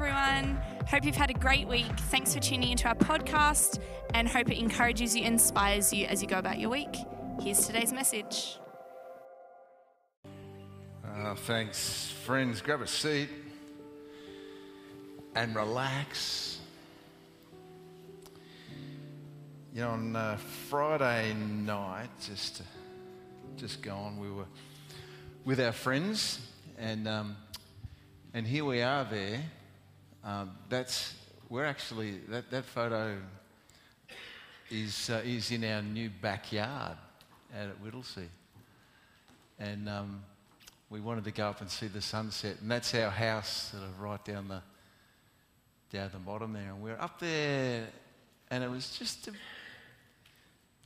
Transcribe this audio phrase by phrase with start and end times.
[0.00, 0.62] everyone.
[0.86, 1.90] Hope you've had a great week.
[2.02, 3.80] Thanks for tuning into our podcast
[4.14, 6.94] and hope it encourages you, inspires you as you go about your week.
[7.42, 8.58] Here's today's message.
[11.04, 12.60] Uh, thanks, friends.
[12.60, 13.28] Grab a seat
[15.34, 16.60] and relax.
[19.74, 20.36] You know, on uh,
[20.68, 22.62] Friday night, just
[23.56, 24.46] just gone, we were
[25.44, 26.38] with our friends,
[26.78, 27.36] and um,
[28.32, 29.42] and here we are there.
[30.28, 31.14] Um, that's
[31.48, 33.16] we're actually that, that photo
[34.70, 36.98] is uh, is in our new backyard
[37.58, 38.26] out at Whittlesea,
[39.58, 40.22] and um,
[40.90, 44.00] we wanted to go up and see the sunset, and that's our house sort of
[44.02, 44.60] right down the
[45.90, 47.86] down the bottom there, and we're up there,
[48.50, 49.28] and it was just.
[49.28, 49.32] A,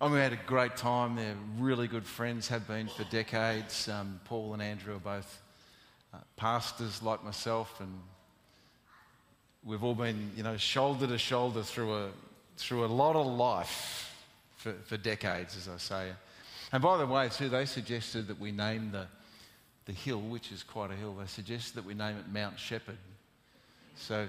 [0.01, 1.17] I mean, we had a great time.
[1.17, 3.89] They're really good friends, have been for decades.
[3.89, 5.43] Um, Paul and Andrew are both
[6.15, 7.99] uh, pastors like myself, and
[9.65, 12.09] we've all been, you know, shoulder to shoulder through a,
[12.57, 14.15] through a lot of life
[14.57, 16.13] for, for decades, as I say.
[16.73, 19.07] And by the way, too, they suggested that we name the,
[19.87, 22.99] the hill, which is quite a hill, they suggested that we name it Mount Shepherd.
[23.97, 24.27] So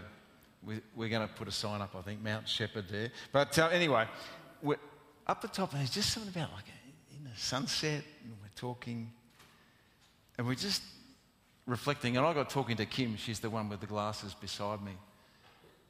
[0.66, 3.10] we, we're going to put a sign up, I think, Mount Shepherd there.
[3.32, 4.06] But uh, anyway,
[4.62, 4.78] we're
[5.26, 6.66] up the top, and there's just something about like
[7.18, 9.10] in the sunset, and we're talking,
[10.38, 10.84] and we're just
[11.66, 12.18] reflecting.
[12.18, 14.94] And I got talking to Kim, she's the one with the glasses beside me.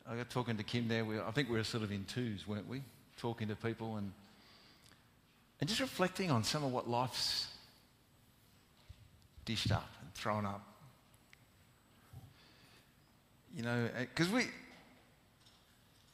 [0.09, 1.05] I got talking to Kim there.
[1.05, 2.81] We, I think we were sort of in twos, weren't we?
[3.17, 4.11] Talking to people and,
[5.61, 7.47] and just reflecting on some of what life's
[9.45, 10.65] dished up and thrown up.
[13.55, 14.45] You know, because we,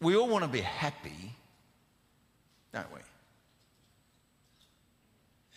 [0.01, 1.33] we all want to be happy,
[2.73, 2.99] don't we?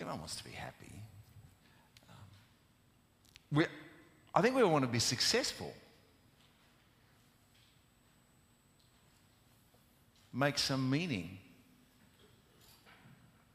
[0.01, 0.93] Everyone wants to be happy.
[2.09, 2.17] Um,
[3.53, 3.67] we,
[4.35, 5.73] I think we all want to be successful.
[10.33, 11.39] Make some meaning.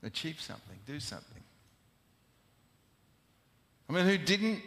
[0.04, 1.44] Achieve something, do something.
[3.90, 4.62] I mean, who didn't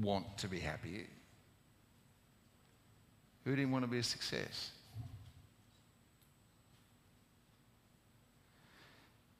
[0.00, 1.06] want to be happy?
[3.44, 4.70] Who didn't want to be a success?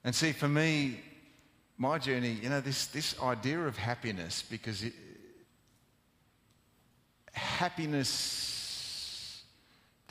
[0.04, 1.00] And see, for me,
[1.78, 4.92] my journey, you know, this, this idea of happiness, because it,
[7.32, 8.62] happiness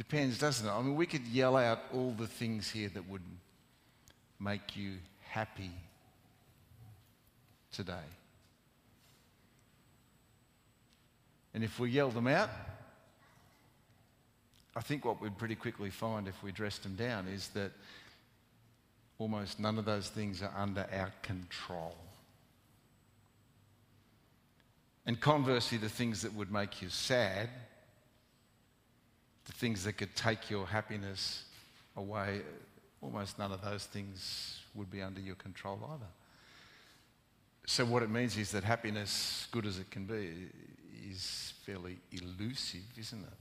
[0.02, 0.72] depends, doesn't it?
[0.72, 3.22] I mean, we could yell out all the things here that would
[4.40, 4.94] make you
[5.30, 5.70] happy
[7.72, 8.10] today.
[11.54, 12.50] And if we yell them out,
[14.76, 17.72] I think what we'd pretty quickly find if we dressed them down is that
[19.20, 21.96] almost none of those things are under our control.
[25.06, 27.50] And conversely, the things that would make you sad,
[29.46, 31.46] the things that could take your happiness
[31.98, 32.42] away,
[33.02, 36.06] almost none of those things would be under your control either.
[37.66, 40.50] So, what it means is that happiness, good as it can be,
[41.10, 43.34] is fairly elusive, isn't it?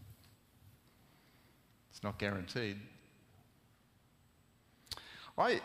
[1.90, 2.76] It's not guaranteed.
[5.38, 5.60] I,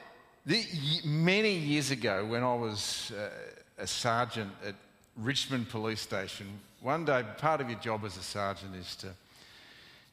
[0.46, 0.64] the,
[1.04, 3.30] many years ago, when I was uh,
[3.78, 4.76] a sergeant at
[5.18, 6.48] Richmond Police Station,
[6.82, 9.08] one day part of your job as a sergeant is to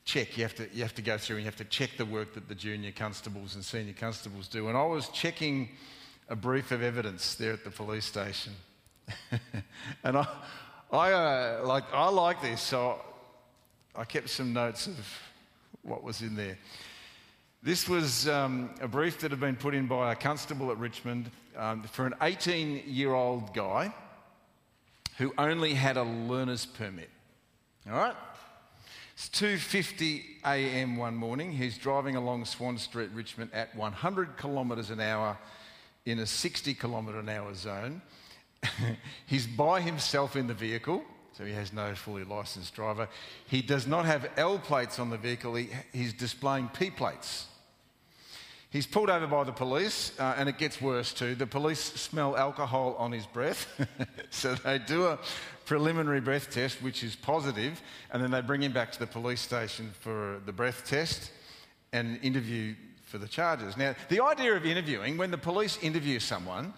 [0.04, 0.36] check.
[0.36, 2.34] You have to, you have to go through and you have to check the work
[2.34, 4.68] that the junior constables and senior constables do.
[4.68, 5.70] And I was checking
[6.28, 8.52] a brief of evidence there at the police station.
[10.04, 10.26] and I,
[10.90, 13.00] I, uh, like, I like this, so
[13.94, 15.18] I kept some notes of
[15.82, 16.58] what was in there.
[17.62, 21.30] This was um, a brief that had been put in by a constable at Richmond
[21.56, 23.92] um, for an 18 year old guy
[25.19, 27.10] who only had a learner's permit.
[27.88, 28.16] All right?
[29.14, 30.96] It's 2:50 a.m.
[30.96, 31.52] one morning.
[31.52, 35.36] He's driving along Swan Street, Richmond, at 100 kilometres an hour
[36.06, 38.00] in a 60 kilometre an hour zone.
[39.26, 41.02] He's by himself in the vehicle,
[41.36, 43.08] so he has no fully licensed driver.
[43.46, 45.54] He does not have L plates on the vehicle.
[45.56, 47.46] He, he's displaying P plates.
[48.70, 51.34] He's pulled over by the police, uh, and it gets worse too.
[51.34, 53.66] The police smell alcohol on his breath,
[54.31, 55.19] so they do a
[55.64, 57.81] preliminary breath test, which is positive,
[58.11, 61.31] and then they bring him back to the police station for the breath test
[61.93, 62.75] and interview
[63.05, 63.76] for the charges.
[63.76, 66.73] Now, the idea of interviewing, when the police interview someone,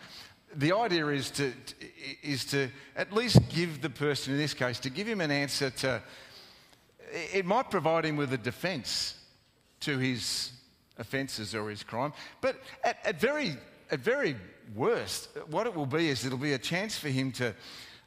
[0.56, 1.52] the idea is to,
[2.22, 5.70] is to at least give the person, in this case, to give him an answer
[5.70, 6.02] to,
[7.32, 9.14] it might provide him with a defence
[9.80, 10.52] to his
[10.98, 12.12] offences or his crime.
[12.40, 13.56] But at, at, very,
[13.90, 14.36] at very
[14.74, 17.54] worst, what it will be is it'll be a chance for him to,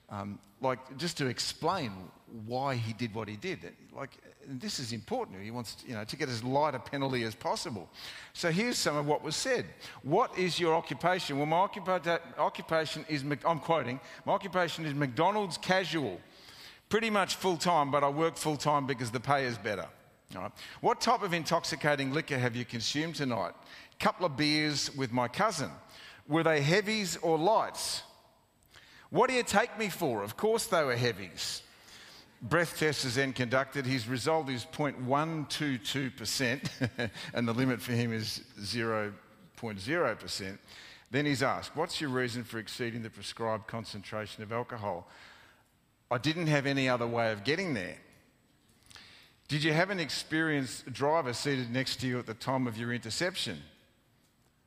[0.10, 1.92] um, like, just to explain
[2.46, 3.60] why he did what he did.
[3.96, 4.12] Like,
[4.48, 5.42] this is important.
[5.44, 7.90] He wants, you know, to get as light a penalty as possible.
[8.34, 9.66] So here's some of what was said.
[10.04, 11.38] What is your occupation?
[11.38, 16.20] Well, my occupa- occupation is, I'm quoting, my occupation is McDonald's casual.
[16.90, 19.86] Pretty much full time, but I work full time because the pay is better.
[20.36, 20.52] Right.
[20.82, 23.54] What type of intoxicating liquor have you consumed tonight?
[24.00, 25.72] Couple of beers with my cousin.
[26.28, 28.04] Were they heavies or lights?
[29.10, 30.24] What do you take me for?
[30.24, 31.62] Of course they were heavies.
[32.42, 33.86] Breath test is then conducted.
[33.86, 40.58] His result is 0.122%, and the limit for him is 0.0%.
[41.10, 45.08] Then he's asked, What's your reason for exceeding the prescribed concentration of alcohol?
[46.12, 47.98] I didn't have any other way of getting there.
[49.48, 52.94] Did you have an experienced driver seated next to you at the time of your
[52.94, 53.62] interception?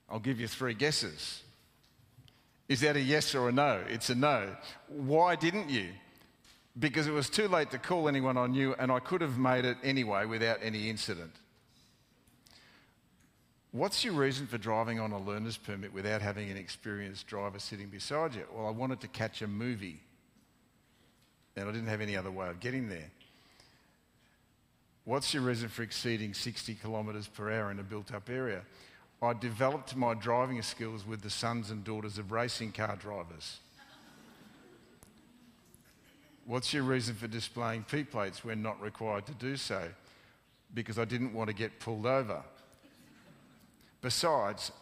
[0.08, 1.42] I'll give you three guesses.
[2.70, 3.82] Is that a yes or a no?
[3.88, 4.49] It's a no.
[4.87, 5.88] Why didn't you?
[6.78, 9.64] Because it was too late to call anyone I knew, and I could have made
[9.64, 11.32] it anyway without any incident.
[13.72, 17.88] What's your reason for driving on a learner's permit without having an experienced driver sitting
[17.88, 18.44] beside you?
[18.55, 19.99] Well, I wanted to catch a movie,
[21.56, 23.11] and I didn't have any other way of getting there.
[25.05, 28.62] What's your reason for exceeding 60 kilometres per hour in a built up area?
[29.22, 33.58] I developed my driving skills with the sons and daughters of racing car drivers.
[36.46, 39.88] What's your reason for displaying P plates when not required to do so?
[40.72, 42.43] Because I didn't want to get pulled over.
[44.00, 44.72] Besides,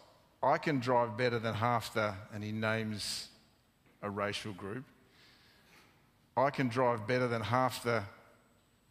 [0.41, 3.27] I can drive better than half the, and he names
[4.01, 4.85] a racial group.
[6.37, 8.03] I can drive better than half the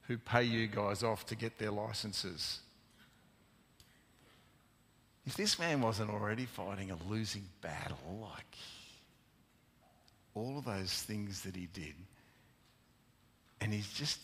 [0.03, 2.61] who pay you guys off to get their licenses.
[5.29, 8.57] If this man wasn't already fighting a losing battle, like
[10.35, 11.93] all of those things that he did,
[13.61, 14.21] and he's just,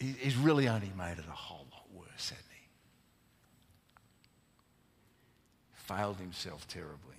[0.00, 2.66] he's really only made it a whole lot worse, hasn't he?
[5.74, 7.18] Failed himself terribly.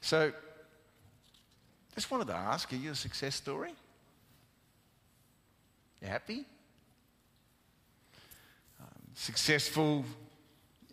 [0.00, 0.32] So,
[1.94, 3.70] just wanted to ask are you a success story?
[6.00, 6.44] You happy?
[8.80, 10.04] Um, successful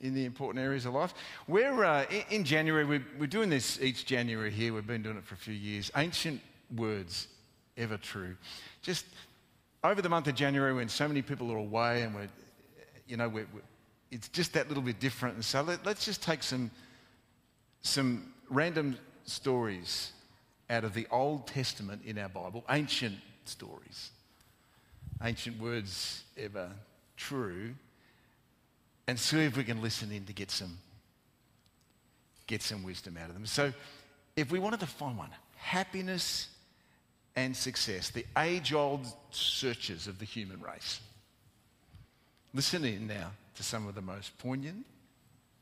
[0.01, 1.13] in the important areas of life.
[1.48, 4.74] We're uh, in January, we're, we're doing this each January here.
[4.74, 5.92] We've been doing it for a few years.
[5.96, 6.42] Ancient
[6.75, 7.28] words,
[7.78, 8.36] ever true.
[8.81, 9.06] Just
[9.84, 12.30] over the month of January, when so many people are away and we're,
[13.07, 13.62] you know, we're, we're,
[14.12, 15.36] it's just that little bit different.
[15.36, 16.72] And so let, let's just take some,
[17.81, 20.13] some random stories
[20.69, 24.12] out of the Old Testament in our Bible, ancient stories
[25.24, 26.69] ancient words ever
[27.18, 27.74] true
[29.09, 30.77] and see if we can listen in to get some
[32.45, 33.45] get some wisdom out of them.
[33.47, 33.73] So
[34.35, 36.47] if we wanted to find one, happiness
[37.35, 41.00] and success, the age-old searches of the human race.
[42.53, 44.85] Listen in now to some of the most poignant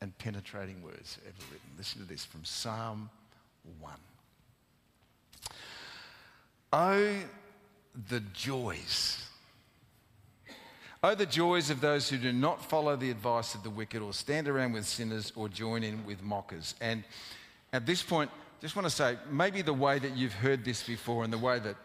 [0.02, 1.70] and penetrating words ever written.
[1.78, 3.08] Listen to this from Psalm
[3.80, 3.94] 1.
[6.74, 7.14] Oh,
[8.08, 9.27] the joys
[11.00, 14.12] Oh, the joys of those who do not follow the advice of the wicked or
[14.12, 16.74] stand around with sinners or join in with mockers.
[16.80, 17.04] And
[17.72, 21.22] at this point, just want to say maybe the way that you've heard this before
[21.22, 21.76] and the way that,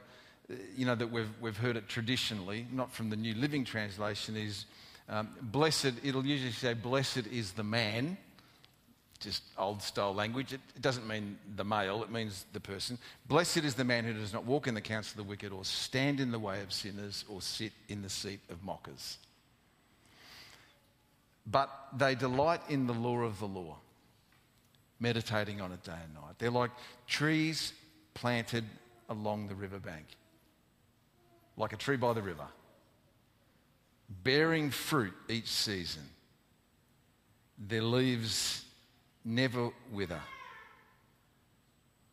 [0.50, 4.36] uh, you know, that we've, we've heard it traditionally, not from the New Living Translation,
[4.36, 4.66] is
[5.08, 8.18] um, blessed, it'll usually say, blessed is the man
[9.24, 10.54] just old style language.
[10.54, 12.98] It, it, doesn't mean the male, it means the person.
[13.28, 15.64] Blessed is the man who does not walk in the counsel of the wicked, or
[15.64, 19.18] stand in the way of sinners, or sit in the seat of mockers.
[21.46, 23.78] But they delight in the law of the Lord,
[25.00, 26.36] meditating on it day and night.
[26.38, 26.72] They're like
[27.08, 27.74] trees
[28.14, 28.66] planted
[29.10, 30.06] along the riverbank,
[31.58, 32.48] like a tree by the river,
[34.24, 36.04] bearing fruit each season.
[37.58, 38.63] Their leaves
[39.26, 40.22] never wither,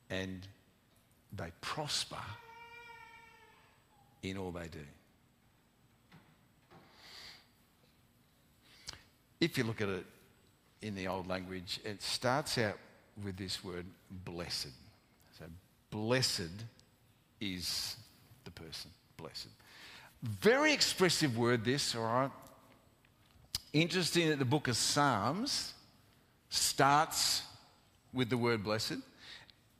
[0.09, 0.47] and
[1.37, 2.17] they prosper
[4.23, 4.79] in all they do.
[9.40, 10.05] If you look at it
[10.83, 12.76] in the old language, it starts out
[13.25, 13.87] with this word
[14.25, 14.73] blessed.
[15.38, 15.47] So,
[15.90, 16.50] blessed
[17.40, 17.97] is
[18.45, 19.49] the person, blessed.
[20.23, 22.31] Very expressive word, this, all right?
[23.73, 25.75] Interesting that the book of Psalms
[26.50, 27.42] starts
[28.12, 28.99] with the word blessed.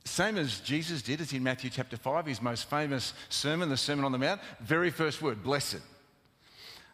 [0.04, 4.04] Same as Jesus did, it's in Matthew chapter 5, his most famous sermon, the Sermon
[4.04, 4.40] on the Mount.
[4.60, 5.80] Very first word, blessed.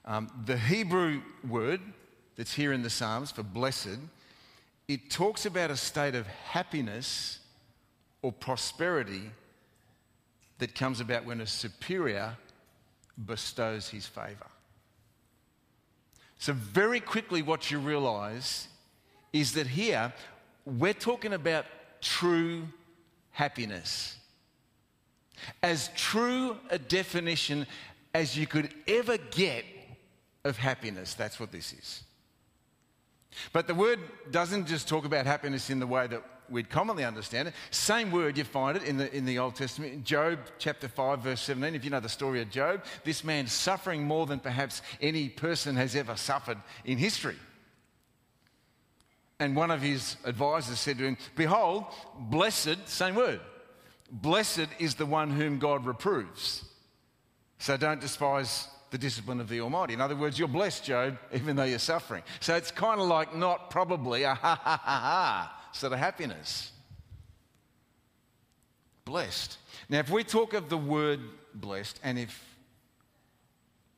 [0.04, 1.80] Um, the Hebrew word
[2.36, 3.98] that's here in the Psalms for blessed,
[4.88, 7.38] it talks about a state of happiness
[8.22, 9.30] or prosperity
[10.58, 12.36] that comes about when a superior
[13.18, 14.46] bestows his favour.
[16.38, 18.68] So, very quickly, what you realize
[19.40, 20.12] is that here
[20.64, 21.66] we're talking about
[22.00, 22.64] true
[23.30, 24.16] happiness.
[25.62, 27.66] As true a definition
[28.14, 29.64] as you could ever get
[30.44, 31.14] of happiness.
[31.14, 32.02] That's what this is.
[33.52, 33.98] But the word
[34.30, 37.54] doesn't just talk about happiness in the way that we'd commonly understand it.
[37.70, 40.04] Same word, you find it in the, in the Old Testament.
[40.04, 41.74] Job chapter 5, verse 17.
[41.74, 45.76] If you know the story of Job, this man suffering more than perhaps any person
[45.76, 47.36] has ever suffered in history.
[49.38, 51.84] And one of his advisors said to him, Behold,
[52.18, 53.40] blessed, same word,
[54.10, 56.64] blessed is the one whom God reproves.
[57.58, 59.94] So don't despise the discipline of the Almighty.
[59.94, 62.22] In other words, you're blessed, Job, even though you're suffering.
[62.40, 66.72] So it's kind of like not probably a ha ha ha ha sort of happiness.
[69.04, 69.58] Blessed.
[69.88, 71.20] Now, if we talk of the word
[71.54, 72.42] blessed, and if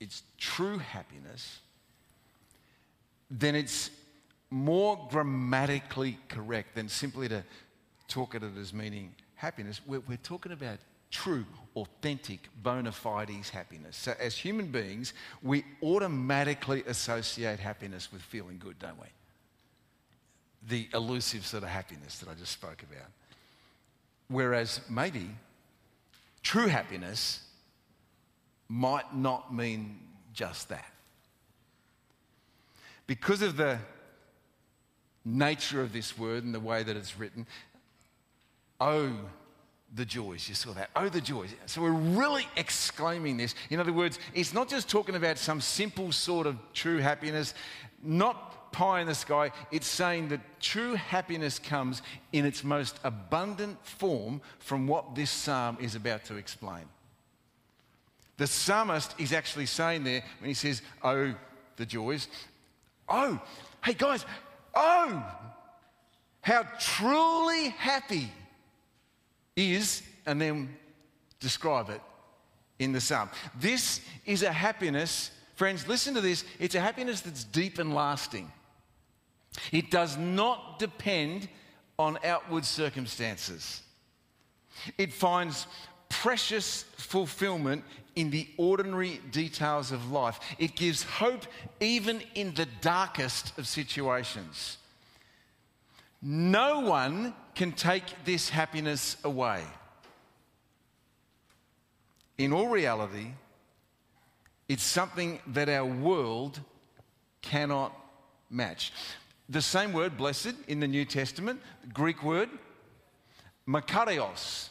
[0.00, 1.60] it's true happiness,
[3.30, 3.90] then it's
[4.50, 7.44] more grammatically correct than simply to
[8.08, 9.80] talk at it as meaning happiness.
[9.86, 10.78] We're, we're talking about
[11.10, 11.44] true,
[11.76, 13.96] authentic, bona fides happiness.
[13.96, 15.12] So, as human beings,
[15.42, 19.06] we automatically associate happiness with feeling good, don't we?
[20.68, 23.08] The elusive sort of happiness that I just spoke about.
[24.28, 25.30] Whereas maybe
[26.42, 27.42] true happiness
[28.68, 29.98] might not mean
[30.34, 30.92] just that.
[33.06, 33.78] Because of the
[35.36, 37.46] nature of this word and the way that it's written,
[38.80, 39.12] oh,
[39.94, 40.48] the joys.
[40.48, 40.90] You saw that.
[40.94, 41.50] Oh, the joys.
[41.66, 43.54] So we're really exclaiming this.
[43.70, 47.54] In other words, it's not just talking about some simple sort of true happiness,
[48.02, 49.50] not pie in the sky.
[49.70, 55.78] It's saying that true happiness comes in its most abundant form from what this psalm
[55.80, 56.84] is about to explain.
[58.36, 61.34] The psalmist is actually saying there when he says, Oh,
[61.76, 62.28] the joys.
[63.08, 63.40] Oh,
[63.82, 64.26] hey guys,
[64.78, 65.24] oh,
[66.40, 68.32] how truly happy
[69.56, 70.74] is, and then
[71.40, 72.00] describe it
[72.78, 73.28] in the psalm.
[73.58, 76.44] This is a happiness, friends, listen to this.
[76.60, 78.50] It's a happiness that's deep and lasting.
[79.72, 81.48] It does not depend
[81.98, 83.82] on outward circumstances.
[84.96, 85.66] It finds
[86.08, 87.84] precious fulfillment
[88.16, 90.40] in the ordinary details of life.
[90.58, 91.46] It gives hope
[91.80, 94.78] even in the darkest of situations.
[96.20, 99.62] No one can take this happiness away.
[102.38, 103.28] In all reality,
[104.68, 106.60] it's something that our world
[107.40, 107.92] cannot
[108.50, 108.92] match.
[109.48, 112.50] The same word, blessed, in the New Testament, the Greek word,
[113.66, 114.68] makarios.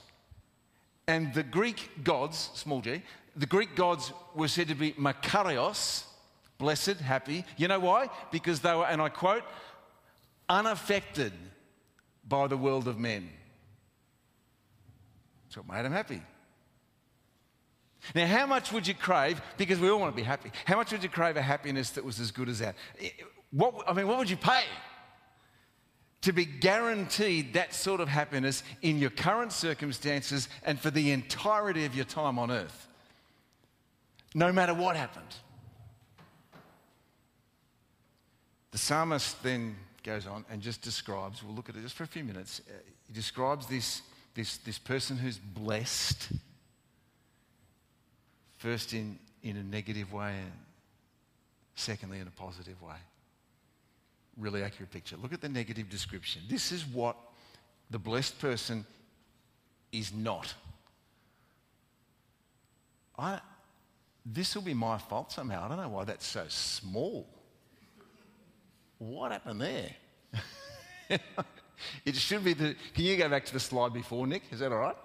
[1.07, 3.01] And the Greek gods, small g,
[3.35, 6.03] the Greek gods were said to be makarios,
[6.57, 7.45] blessed, happy.
[7.55, 8.09] You know why?
[8.31, 9.43] Because they were, and I quote,
[10.49, 11.31] unaffected
[12.27, 13.29] by the world of men.
[15.45, 16.21] That's what made them happy.
[18.13, 19.41] Now, how much would you crave?
[19.57, 20.51] Because we all want to be happy.
[20.65, 22.75] How much would you crave a happiness that was as good as that?
[23.51, 24.63] What, I mean, what would you pay
[26.21, 31.85] to be guaranteed that sort of happiness in your current circumstances and for the entirety
[31.85, 32.87] of your time on earth?
[34.33, 35.35] No matter what happened.
[38.71, 42.07] The psalmist then goes on and just describes, we'll look at it just for a
[42.07, 42.61] few minutes.
[42.67, 42.73] Uh,
[43.07, 44.01] he describes this,
[44.35, 46.29] this, this person who's blessed,
[48.57, 50.51] first in, in a negative way, and
[51.75, 52.95] secondly in a positive way.
[54.37, 55.17] Really accurate picture.
[55.17, 56.43] Look at the negative description.
[56.47, 57.17] This is what
[57.89, 58.85] the blessed person
[59.91, 60.53] is not.
[63.17, 63.39] I,
[64.25, 65.65] this will be my fault somehow.
[65.65, 67.27] I don't know why that's so small.
[68.99, 69.89] What happened there?
[72.05, 72.75] it should be the.
[72.93, 74.43] Can you go back to the slide before, Nick?
[74.51, 74.97] Is that all right?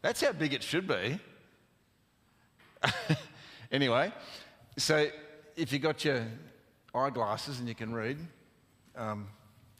[0.00, 1.18] That's how big it should be.
[3.72, 4.12] anyway,
[4.76, 5.06] so
[5.56, 6.24] if you've got your
[6.94, 8.18] eyeglasses and you can read,
[8.96, 9.28] um,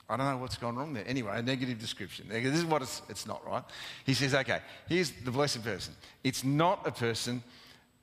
[0.09, 1.05] I don't know what's gone wrong there.
[1.07, 2.27] Anyway, a negative description.
[2.29, 3.63] This is what it's, it's not, right?
[4.05, 5.95] He says, okay, here's the blessed person.
[6.23, 7.43] It's not a person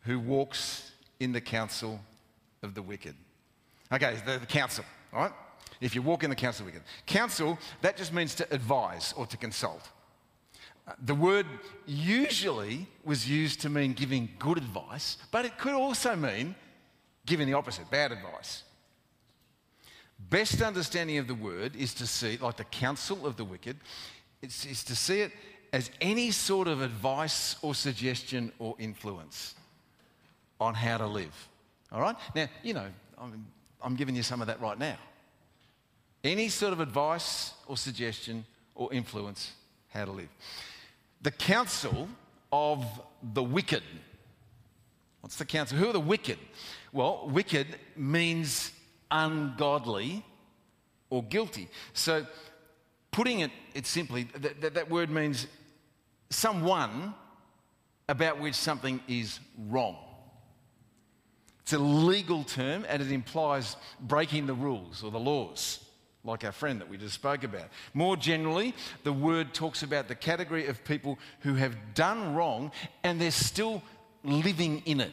[0.02, 2.00] who walks in the counsel
[2.64, 3.16] of the wicked.
[3.92, 5.32] Okay, the, the counsel, all right?
[5.82, 6.88] if you walk in the counsel of the wicked.
[7.06, 9.90] Counsel, that just means to advise or to consult.
[10.88, 11.46] Uh, the word
[11.86, 16.56] usually was used to mean giving good advice, but it could also mean
[17.26, 18.64] giving the opposite, bad advice.
[20.20, 23.78] Best understanding of the word is to see, like the counsel of the wicked,
[24.42, 25.32] it's, is to see it
[25.72, 29.56] as any sort of advice or suggestion or influence.
[30.60, 31.48] on how to live.
[31.92, 32.16] All right?
[32.36, 33.46] Now, you know, I'm,
[33.82, 34.98] I'm giving you some of that right now.
[36.24, 38.46] Any sort of advice or suggestion
[38.76, 39.54] or influence
[39.90, 40.30] how to live.
[41.22, 42.10] The counsel
[42.52, 42.86] of
[43.34, 43.84] the wicked.
[45.22, 45.78] What's the counsel?
[45.78, 46.40] Who are the wicked?
[46.92, 48.72] Well, wicked means
[49.12, 50.24] ungodly
[51.10, 51.70] or guilty.
[51.94, 52.26] So,
[53.12, 55.48] putting it, it simply, that, that, that word means
[56.30, 57.14] someone
[58.08, 59.98] about which something is wrong.
[61.62, 65.86] It's a legal term and it implies breaking the rules or the laws,
[66.24, 67.68] like our friend that we just spoke about.
[67.94, 68.74] More generally,
[69.04, 72.72] the word talks about the category of people who have done wrong
[73.04, 73.84] and they're still
[74.24, 75.12] living in it.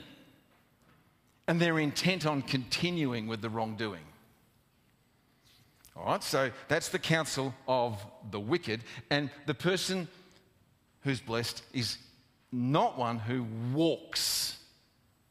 [1.48, 4.02] And they're intent on continuing with the wrongdoing.
[5.96, 8.82] All right, so that's the counsel of the wicked.
[9.10, 10.08] And the person
[11.02, 11.98] who's blessed is
[12.52, 14.58] not one who walks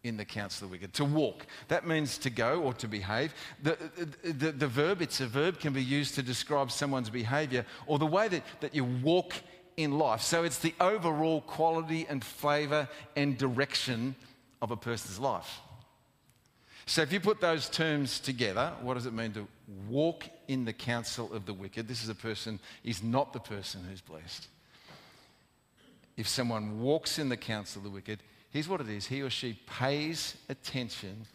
[0.03, 0.93] in the counsel of the wicked.
[0.93, 3.33] To walk, that means to go or to behave.
[3.61, 3.77] The,
[4.23, 8.05] the, the, verb, it's a verb, can be used to describe someone's behavior or the
[8.05, 9.33] way that, that you walk
[9.77, 10.21] in life.
[10.21, 14.15] So it's the overall quality and flavour and direction
[14.61, 15.59] of a person's life.
[16.85, 19.47] So if you put those terms together, what does it mean to
[19.89, 21.87] walk in the counsel of the wicked?
[21.87, 24.47] This is a person, is not the person who's blessed.
[26.15, 28.19] If someone walks in the counsel of the wicked,
[28.55, 31.27] Here's what it is he or she pays attention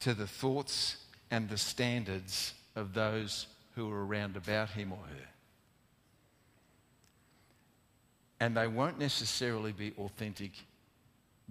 [0.00, 0.96] to the thoughts
[1.30, 5.28] and the standards of those who are around about him or her.
[8.40, 10.52] And they won't necessarily be authentic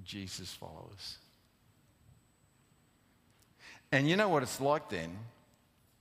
[0.03, 1.17] Jesus followers.
[3.91, 5.17] And you know what it's like then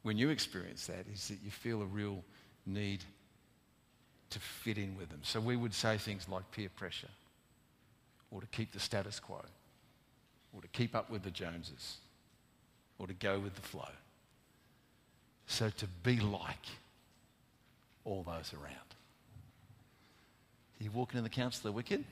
[0.02, 2.22] when you experience that is that you feel a real
[2.64, 3.04] need
[4.30, 5.20] to fit in with them.
[5.22, 7.08] So we would say things like peer pressure
[8.30, 9.40] or to keep the status quo,
[10.52, 11.98] or to keep up with the Joneses,
[12.98, 13.88] or to go with the flow.
[15.46, 16.66] So to be like
[18.04, 18.74] all those around.
[20.80, 22.04] Are you walking in the counsel of the wicked?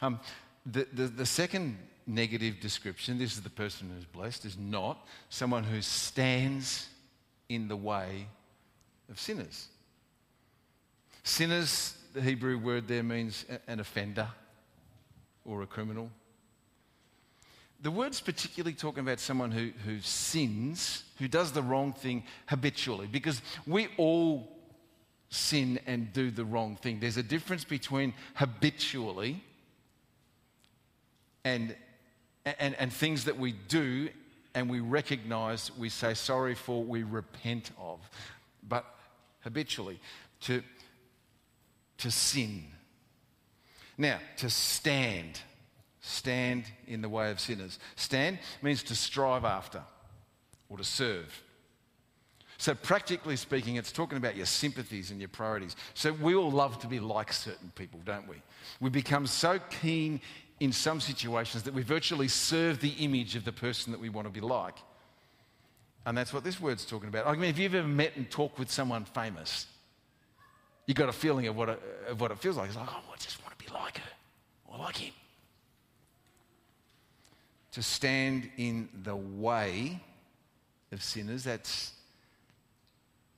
[0.00, 0.20] Um,
[0.70, 5.64] the, the, the second negative description, this is the person who's blessed, is not someone
[5.64, 6.88] who stands
[7.48, 8.26] in the way
[9.08, 9.68] of sinners.
[11.22, 14.28] Sinners, the Hebrew word there means an offender
[15.44, 16.10] or a criminal.
[17.82, 23.06] The word's particularly talking about someone who, who sins, who does the wrong thing habitually,
[23.06, 24.56] because we all
[25.28, 27.00] sin and do the wrong thing.
[27.00, 29.42] There's a difference between habitually
[31.46, 31.76] and,
[32.58, 34.08] and, and things that we do
[34.54, 38.00] and we recognize, we say sorry for, we repent of.
[38.68, 38.84] But
[39.42, 40.00] habitually,
[40.40, 40.62] to,
[41.98, 42.64] to sin
[43.96, 45.40] now, to stand.
[46.00, 47.78] Stand in the way of sinners.
[47.96, 49.82] Stand means to strive after
[50.68, 51.42] or to serve.
[52.58, 55.76] So, practically speaking, it's talking about your sympathies and your priorities.
[55.94, 58.36] So, we all love to be like certain people, don't we?
[58.80, 60.20] We become so keen
[60.60, 64.26] in some situations that we virtually serve the image of the person that we want
[64.26, 64.76] to be like.
[66.06, 67.26] And that's what this word's talking about.
[67.26, 69.66] I mean, if you've ever met and talked with someone famous,
[70.86, 72.68] you've got a feeling of what it, of what it feels like.
[72.68, 74.10] It's like, oh, I just want to be like her
[74.66, 75.12] or like him.
[77.72, 80.00] To stand in the way
[80.92, 81.92] of sinners, that's,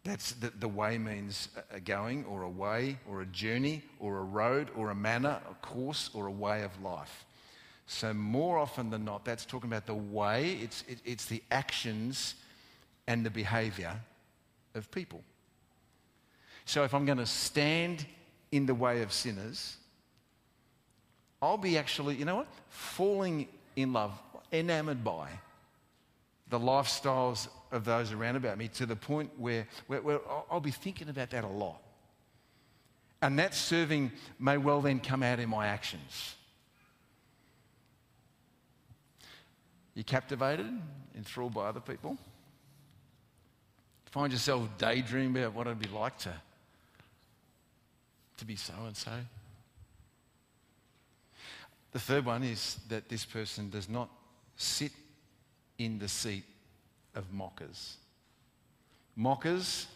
[0.08, 4.22] that's the, the way means a going or a way or a journey or a
[4.22, 7.26] road or a manner, a course or a way of life.
[7.86, 12.34] So, more often than not, that's talking about the way, it's, it, it's the actions
[13.06, 13.94] and the behavior
[14.74, 15.22] of people.
[16.64, 18.06] So, if I'm going to stand
[18.50, 19.76] in the way of sinners,
[21.40, 22.48] I'll be actually, you know what?
[22.68, 24.12] Falling in love,
[24.52, 25.28] enamored by
[26.50, 30.70] the lifestyles of those around about me to the point where, where, where I'll be
[30.70, 31.80] thinking about that a lot.
[33.20, 36.34] And that serving may well then come out in my actions.
[39.94, 40.80] You're captivated,
[41.16, 42.16] enthralled by other people?
[44.06, 46.32] Find yourself daydreaming about what it'd be like to,
[48.38, 49.10] to be so and so?
[51.90, 54.08] The third one is that this person does not
[54.56, 54.92] sit
[55.78, 56.44] in the seat
[57.14, 57.96] of mockers.
[59.16, 59.86] Mockers,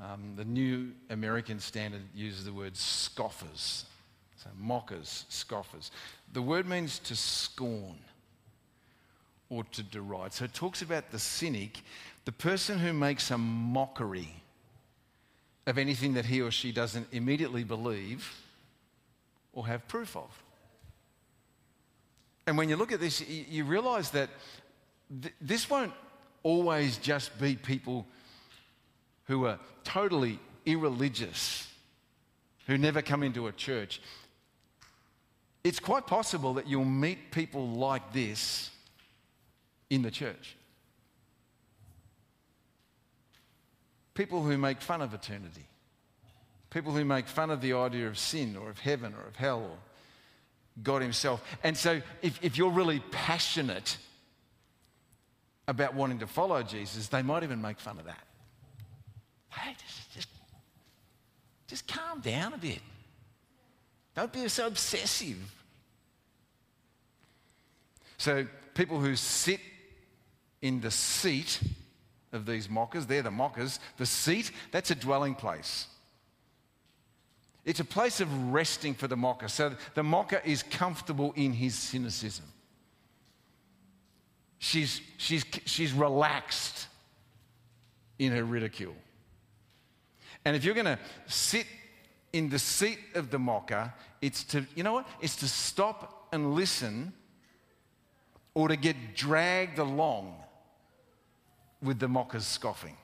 [0.00, 3.84] um, the New American Standard uses the word scoffers.
[4.36, 5.90] So, mockers, scoffers.
[6.32, 7.98] The word means to scorn
[9.48, 10.32] or to deride.
[10.32, 11.82] So, it talks about the cynic,
[12.24, 14.34] the person who makes a mockery
[15.66, 18.32] of anything that he or she doesn't immediately believe
[19.52, 20.42] or have proof of.
[22.46, 24.28] And when you look at this, you, you realize that
[25.20, 25.92] th- this won't
[26.42, 28.06] always just be people
[29.24, 31.68] who are totally irreligious,
[32.66, 34.00] who never come into a church.
[35.64, 38.70] It's quite possible that you'll meet people like this
[39.90, 40.56] in the church.
[44.14, 45.66] People who make fun of eternity.
[46.70, 49.60] People who make fun of the idea of sin or of heaven or of hell
[49.60, 49.78] or
[50.82, 51.42] God Himself.
[51.62, 53.98] And so, if, if you're really passionate
[55.68, 58.26] about wanting to follow Jesus, they might even make fun of that.
[59.50, 60.28] Hey, just, just,
[61.66, 62.80] just calm down a bit.
[64.14, 65.38] Don't be so obsessive.
[68.18, 69.60] So, people who sit
[70.60, 71.60] in the seat
[72.32, 73.80] of these mockers, they're the mockers.
[73.98, 75.86] The seat, that's a dwelling place.
[77.64, 79.48] It's a place of resting for the mocker.
[79.48, 82.46] So the mocker is comfortable in his cynicism.
[84.64, 86.86] She's, she's, she's relaxed
[88.20, 88.94] in her ridicule.
[90.44, 91.66] And if you're going to sit
[92.32, 95.08] in the seat of the mocker, it's to, you know what?
[95.20, 97.12] It's to stop and listen
[98.54, 100.36] or to get dragged along
[101.82, 102.96] with the mocker's scoffing.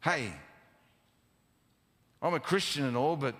[0.00, 0.32] Hey,
[2.22, 3.34] I'm a Christian and all, but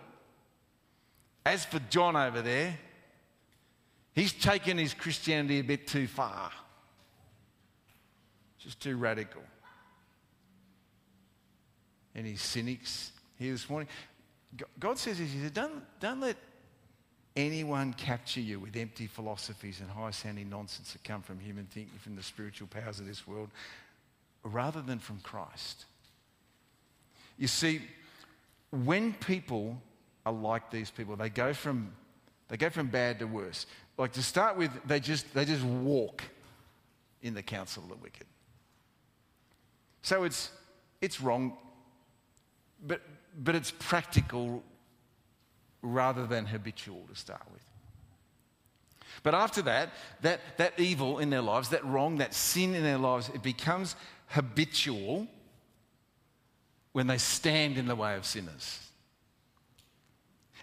[1.46, 2.78] as for John over there,
[4.14, 6.50] he's taken his Christianity a bit too far.
[8.58, 9.42] Just too radical.
[12.14, 13.88] Any cynics here this morning?
[14.78, 16.36] God says this, He said, don't, don't let
[17.36, 21.98] anyone capture you with empty philosophies and high sounding nonsense that come from human thinking,
[22.00, 23.50] from the spiritual powers of this world,
[24.42, 25.84] rather than from Christ.
[27.38, 27.82] You see,
[28.70, 29.80] when people
[30.26, 31.92] are like these people, they go from,
[32.50, 33.66] they go from bad to worse.
[33.96, 36.22] Like to start with, they just, they just walk
[37.22, 38.26] in the counsel of the wicked.
[40.02, 40.50] So it's,
[41.00, 41.56] it's wrong,
[42.84, 43.02] but,
[43.38, 44.64] but it's practical
[45.80, 47.62] rather than habitual to start with.
[49.22, 49.90] But after that,
[50.22, 53.94] that, that evil in their lives, that wrong, that sin in their lives, it becomes
[54.28, 55.28] habitual
[56.92, 58.89] when they stand in the way of sinners.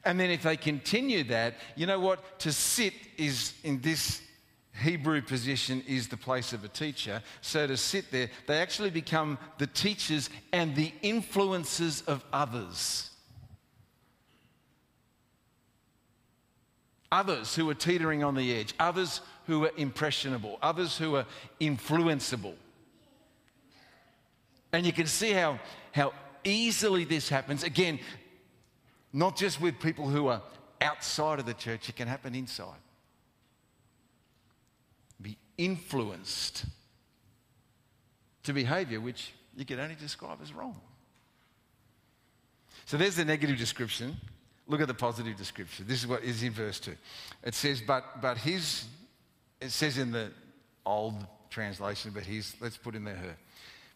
[0.06, 2.40] And then if they continue that, you know what?
[2.40, 4.22] To sit is in this
[4.82, 7.24] Hebrew position is the place of a teacher.
[7.42, 13.10] So to sit there, they actually become the teachers and the influences of others.
[17.12, 21.26] Others who are teetering on the edge, others who are impressionable, others who are
[21.60, 22.54] influenceable.
[24.74, 25.60] And you can see how,
[25.94, 27.64] how easily this happens.
[27.64, 28.00] Again,
[29.18, 30.44] not just with people who are
[30.80, 32.78] outside of the church, it can happen inside.
[35.20, 36.66] Be influenced
[38.44, 40.80] to behavior which you can only describe as wrong.
[42.86, 44.16] So there's the negative description.
[44.68, 45.86] Look at the positive description.
[45.88, 46.92] This is what is in verse 2.
[47.42, 48.86] It says, but, but his,
[49.60, 50.32] it says in the
[50.86, 51.16] old
[51.50, 53.36] translation, but his, let's put in there her.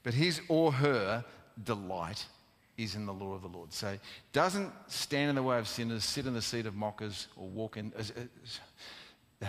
[0.02, 1.24] But his or her
[1.64, 2.26] delight
[2.78, 3.74] is in the law of the Lord.
[3.74, 3.98] So
[4.34, 7.78] doesn't stand in the way of sinners, sit in the seat of mockers, or walk
[7.78, 7.94] in,
[9.42, 9.46] uh,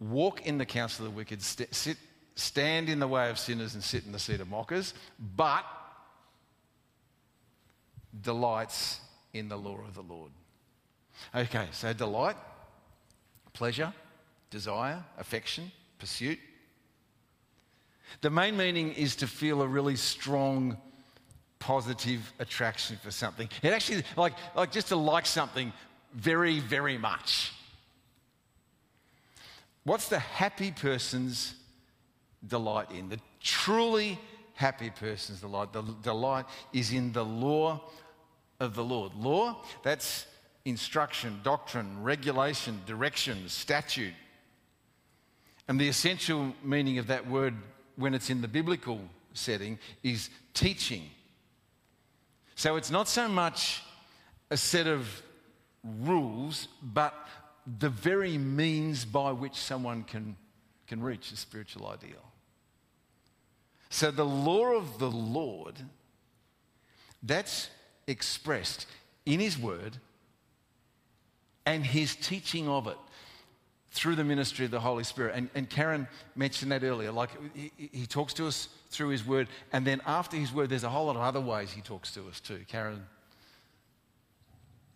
[0.00, 1.96] walk in the counsel of the wicked, st- sit,
[2.34, 4.94] stand in the way of sinners and sit in the seat of mockers,
[5.36, 5.64] but
[8.20, 9.00] delights
[9.32, 10.30] in the law of the Lord.
[11.34, 12.36] Okay, so delight,
[13.52, 13.92] pleasure,
[14.50, 16.38] desire, affection, pursuit.
[18.20, 20.76] The main meaning is to feel a really strong
[21.58, 23.48] positive attraction for something.
[23.62, 25.72] It actually, like, like just to like something
[26.12, 27.52] very, very much.
[29.84, 31.54] What's the happy person's
[32.46, 33.08] delight in?
[33.08, 34.18] The truly
[34.54, 35.72] happy person's delight.
[35.72, 37.82] The delight is in the law
[38.60, 39.14] of the Lord.
[39.14, 40.26] Law, that's
[40.64, 44.14] instruction, doctrine, regulation, direction, statute.
[45.68, 47.54] And the essential meaning of that word
[47.96, 49.00] when it's in the biblical
[49.34, 51.10] setting is teaching.
[52.64, 53.82] So it's not so much
[54.50, 55.22] a set of
[56.00, 57.14] rules, but
[57.78, 60.34] the very means by which someone can,
[60.86, 62.24] can reach a spiritual ideal.
[63.90, 65.74] So the law of the Lord,
[67.22, 67.68] that's
[68.06, 68.86] expressed
[69.26, 69.98] in His Word
[71.66, 72.96] and His teaching of it
[73.94, 75.34] through the ministry of the Holy Spirit.
[75.36, 77.12] And, and Karen mentioned that earlier.
[77.12, 80.82] Like he, he, talks to us through his word, and then after his word, there's
[80.82, 82.60] a whole lot of other ways he talks to us too.
[82.66, 83.06] Karen,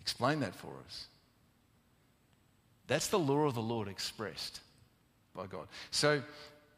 [0.01, 1.07] explain that for us.
[2.89, 4.61] That's the law of the Lord expressed
[5.33, 5.69] by God.
[5.93, 6.21] So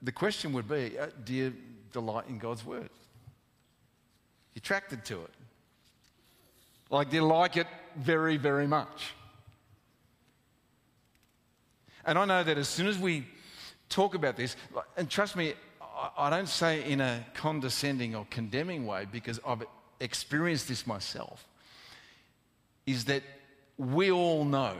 [0.02, 1.54] the question would be uh, do you
[1.90, 2.90] delight in God's word?
[4.52, 5.30] You're attracted to it?
[6.90, 9.14] Like, do you like it very, very much?
[12.10, 13.24] And I know that as soon as we
[13.88, 14.56] talk about this,
[14.96, 15.54] and trust me,
[16.18, 19.62] I don't say in a condescending or condemning way because I've
[20.00, 21.46] experienced this myself,
[22.84, 23.22] is that
[23.78, 24.74] we all know.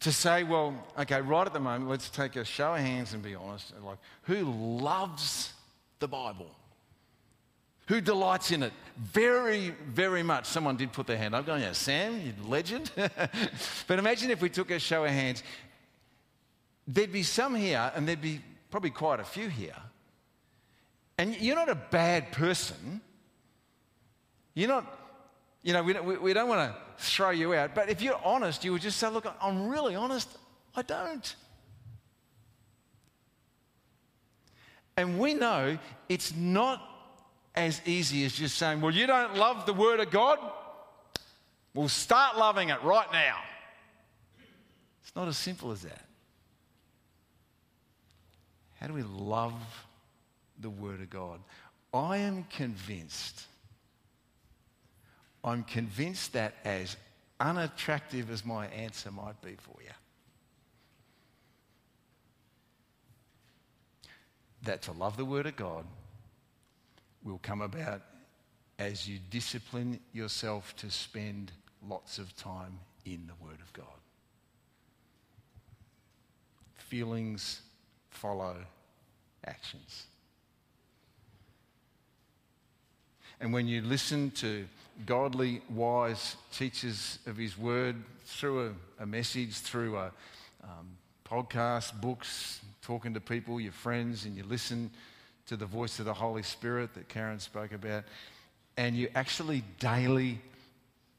[0.00, 3.22] To say, well, okay, right at the moment, let's take a show of hands and
[3.22, 3.72] be honest.
[3.80, 5.52] Like, who loves
[6.00, 6.50] the Bible?
[7.86, 8.72] Who delights in it?
[8.96, 10.46] Very, very much.
[10.46, 12.90] Someone did put their hand up, going, yeah, Sam, you legend.
[13.86, 15.42] but imagine if we took a show of hands.
[16.86, 18.40] There'd be some here, and there'd be
[18.70, 19.76] probably quite a few here.
[21.18, 23.00] And you're not a bad person.
[24.54, 24.98] You're not,
[25.62, 27.74] you know, we don't, we don't want to throw you out.
[27.74, 30.28] But if you're honest, you would just say, look, I'm really honest.
[30.74, 31.34] I don't.
[34.96, 36.91] And we know it's not
[37.54, 40.38] as easy as just saying, Well, you don't love the Word of God?
[41.74, 43.38] Well, start loving it right now.
[45.02, 46.06] It's not as simple as that.
[48.80, 49.54] How do we love
[50.58, 51.40] the Word of God?
[51.94, 53.42] I am convinced,
[55.44, 56.96] I'm convinced that as
[57.38, 59.90] unattractive as my answer might be for you,
[64.62, 65.84] that to love the Word of God
[67.24, 68.02] will come about
[68.78, 71.52] as you discipline yourself to spend
[71.88, 73.86] lots of time in the Word of God.
[76.74, 77.62] Feelings
[78.10, 78.56] follow
[79.46, 80.06] actions.
[83.40, 84.66] And when you listen to
[85.04, 90.12] godly, wise teachers of His Word through a, a message, through a
[90.62, 94.90] um, podcast, books, talking to people, your friends, and you listen
[95.46, 98.04] to the voice of the Holy Spirit that Karen spoke about,
[98.76, 100.40] and you actually daily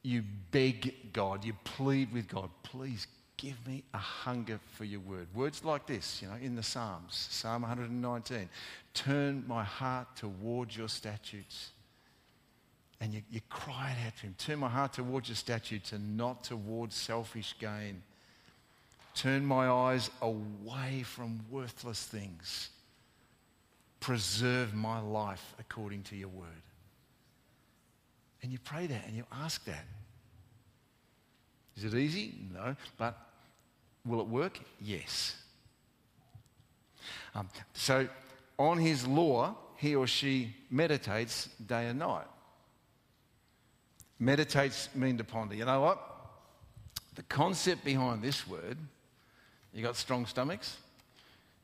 [0.04, 3.08] you beg God, you plead with God, please
[3.38, 5.28] give me a hunger for your word.
[5.34, 8.50] Words like this, you know, in the Psalms, Psalm 119,
[8.94, 11.72] turn my heart towards your statutes.
[13.00, 16.16] And you, you cry it out to him, turn my heart towards your statutes and
[16.16, 18.02] not towards selfish gain.
[19.16, 22.70] Turn my eyes away from worthless things
[24.04, 26.48] preserve my life according to your word.
[28.42, 29.86] And you pray that and you ask that.
[31.78, 32.34] Is it easy?
[32.54, 32.76] No.
[32.98, 33.18] But
[34.06, 34.60] will it work?
[34.82, 35.38] Yes.
[37.34, 38.10] Um, so
[38.60, 42.28] on his law, he or she meditates day and night.
[44.20, 45.56] Meditates mean to ponder.
[45.56, 46.00] You know what?
[47.16, 48.78] The concept behind this word,
[49.74, 50.76] you got strong stomachs?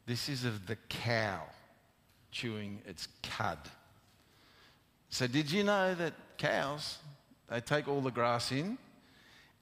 [0.05, 1.43] This is of the cow
[2.31, 3.57] chewing its cud.
[5.09, 6.97] So, did you know that cows,
[7.49, 8.77] they take all the grass in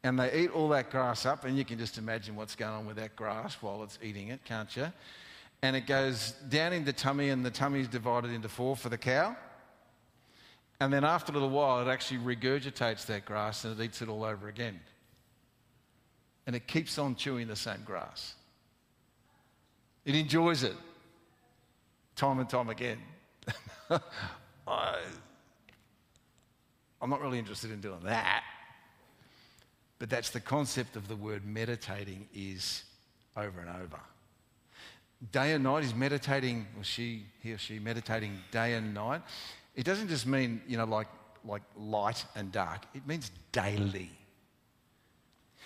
[0.03, 2.85] and they eat all that grass up, and you can just imagine what's going on
[2.85, 4.91] with that grass while it's eating it, can't you?
[5.61, 8.89] And it goes down in the tummy, and the tummy is divided into four for
[8.89, 9.35] the cow.
[10.79, 14.09] And then after a little while, it actually regurgitates that grass and it eats it
[14.09, 14.79] all over again.
[16.45, 18.35] And it keeps on chewing the same grass.
[20.05, 20.75] It enjoys it
[22.17, 22.97] time and time again.
[24.67, 24.97] I,
[27.01, 28.43] I'm not really interested in doing that.
[29.99, 32.83] But that's the concept of the word meditating is
[33.35, 33.99] over and over.
[35.31, 39.21] Day and night is meditating, or she, he or she meditating day and night.
[39.75, 41.07] It doesn't just mean, you know, like,
[41.45, 42.83] like light and dark.
[42.93, 44.11] It means daily.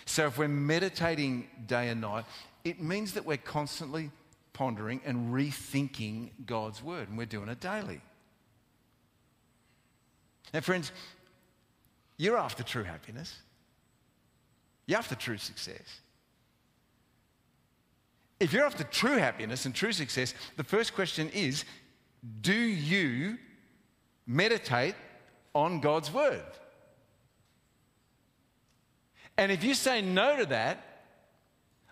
[0.06, 2.26] So if we're meditating day and night,
[2.64, 4.12] it means that we're constantly
[4.54, 8.02] pondering and rethinking God's word, and we're doing it daily.
[10.54, 10.92] Now, friends,
[12.18, 13.36] you're after true happiness,
[14.86, 16.02] you're after true success.
[18.40, 21.64] If you're after true happiness and true success, the first question is
[22.42, 23.38] do you
[24.26, 24.96] meditate
[25.54, 26.42] on God's word?
[29.38, 31.04] And if you say no to that,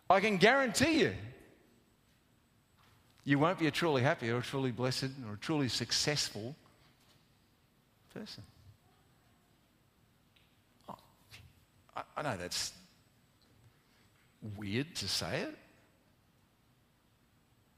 [0.09, 1.13] I can guarantee you
[3.29, 6.55] you won't be a truly happy or a truly blessed or a truly successful
[8.11, 8.43] person.
[10.89, 10.95] Oh,
[11.95, 12.73] I, I know that's
[14.57, 15.55] weird to say it.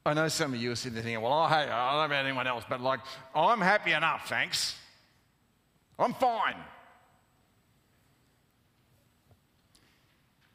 [0.06, 2.06] I know some of you are sitting there thinking, well, oh, hey, I don't know
[2.06, 3.02] about anyone else, but like,
[3.36, 4.78] I'm happy enough, thanks.
[6.00, 6.56] I'm fine.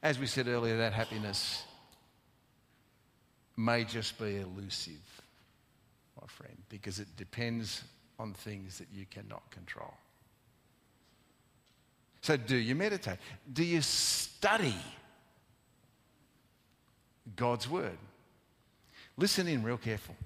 [0.03, 1.66] as we said earlier, that happiness
[3.57, 5.23] may just be elusive,
[6.21, 7.83] my friend, because it depends
[8.19, 9.95] on things that you cannot control.
[12.23, 13.19] So, do you meditate?
[13.53, 14.75] Do you study
[17.37, 17.99] God's Word?
[19.17, 20.17] Listen in real careful.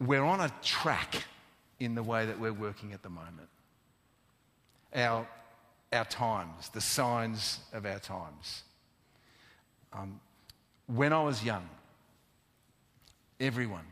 [0.00, 1.16] We're on a track
[1.80, 3.48] in the way that we're working at the moment.
[4.94, 5.26] Our,
[5.92, 8.62] our times, the signs of our times.
[9.92, 10.20] Um,
[10.86, 11.68] when I was young,
[13.40, 13.86] everyone,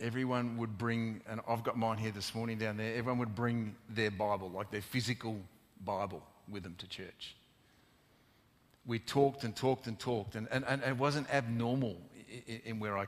[0.00, 3.74] everyone would bring, and I've got mine here this morning down there, everyone would bring
[3.88, 5.40] their Bible, like their physical
[5.84, 7.36] Bible, with them to church.
[8.86, 11.96] We talked and talked and talked, and, and, and it wasn't abnormal
[12.46, 13.06] in, in where I,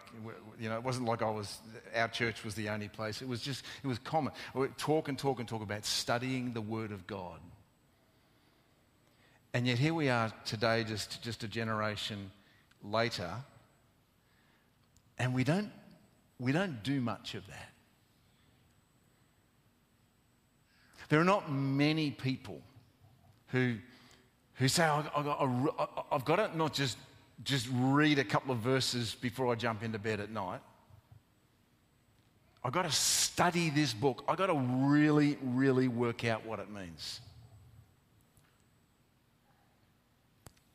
[0.59, 1.59] you know, it wasn't like I was,
[1.95, 3.23] our church was the only place.
[3.23, 4.33] It was just, it was common.
[4.55, 7.41] We talk and talk and talk about studying the Word of God.
[9.53, 12.31] And yet here we are today, just, just a generation
[12.83, 13.31] later,
[15.19, 15.71] and we don't,
[16.39, 17.69] we don't do much of that.
[21.09, 22.61] There are not many people
[23.49, 23.77] who,
[24.55, 26.97] who say, I've got, to not just,
[27.43, 30.61] just read a couple of verses before I jump into bed at night.
[32.63, 34.23] I've got to study this book.
[34.29, 37.21] I've got to really, really work out what it means.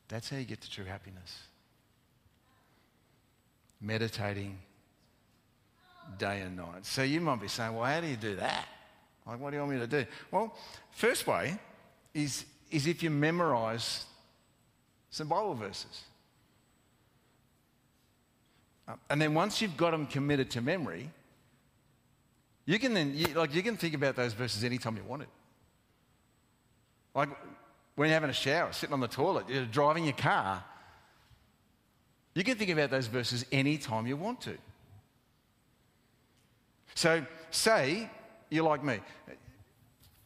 [0.08, 1.38] That's how you get to true happiness.
[3.80, 4.58] Meditating
[6.18, 6.84] day and night.
[6.86, 8.66] So you might be saying, well, how do you do that?
[9.26, 10.06] Like, what do you want me to do?
[10.30, 10.54] Well,
[10.92, 11.58] first way
[12.14, 14.04] is, is if you memorize
[15.10, 16.02] some Bible verses.
[18.88, 21.10] Uh, and then once you've got them committed to memory,
[22.66, 25.28] you can then, you, like, you can think about those verses anytime you want it.
[27.14, 27.30] Like
[27.94, 30.62] when you're having a shower, sitting on the toilet, you're driving your car,
[32.36, 34.58] you can think about those verses anytime you want to.
[36.94, 38.10] So, say
[38.50, 38.98] you're like me.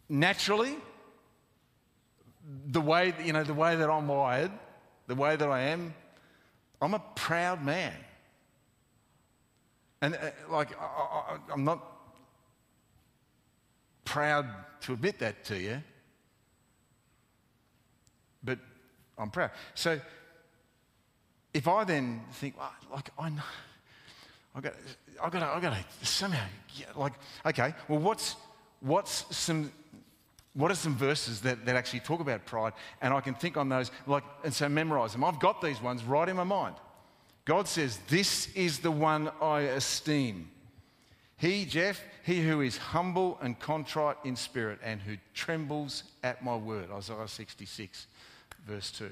[0.09, 0.75] Naturally,
[2.67, 4.51] the way, you know, the way that I'm wired,
[5.07, 5.95] the way that I am,
[6.83, 7.95] I'm a proud man.
[10.03, 11.81] And uh, like, I, am not
[14.05, 14.49] proud
[14.81, 15.81] to admit that to you,
[18.43, 18.59] but
[19.17, 19.53] I'm proud.
[19.75, 20.01] So
[21.53, 23.43] if I then think, well, like, I know,
[24.55, 24.75] I've got,
[25.23, 26.45] I've got, to, I've got to somehow,
[26.97, 27.13] like,
[27.47, 28.37] okay, well, what's,
[28.81, 29.73] what's some,
[30.55, 32.73] what are some verses that, that actually talk about pride?
[33.01, 35.25] And I can think on those, like, and so memorize them.
[35.25, 36.77] I've got these ones right in my mind.
[37.45, 40.51] God says, This is the one I esteem.
[41.37, 46.55] He, Jeff, he who is humble and contrite in spirit and who trembles at my
[46.55, 46.91] word.
[46.93, 48.07] Isaiah 66,
[48.67, 49.11] verse 2.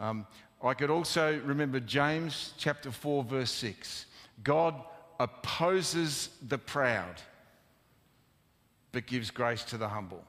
[0.00, 0.26] Um,
[0.62, 4.06] I could also remember James chapter 4, verse 6.
[4.44, 4.74] God
[5.18, 7.14] opposes the proud,
[8.92, 10.22] but gives grace to the humble.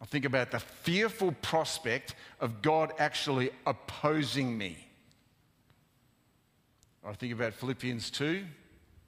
[0.00, 4.78] I think about the fearful prospect of God actually opposing me.
[7.04, 8.44] I think about Philippians 2,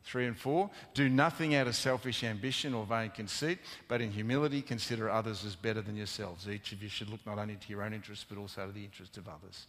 [0.05, 0.71] 3 and 4.
[0.95, 5.57] Do nothing out of selfish ambition or vain conceit, but in humility consider others as
[5.57, 6.49] better than yourselves.
[6.49, 8.85] Each of you should look not only to your own interests, but also to the
[8.85, 9.67] interests of others.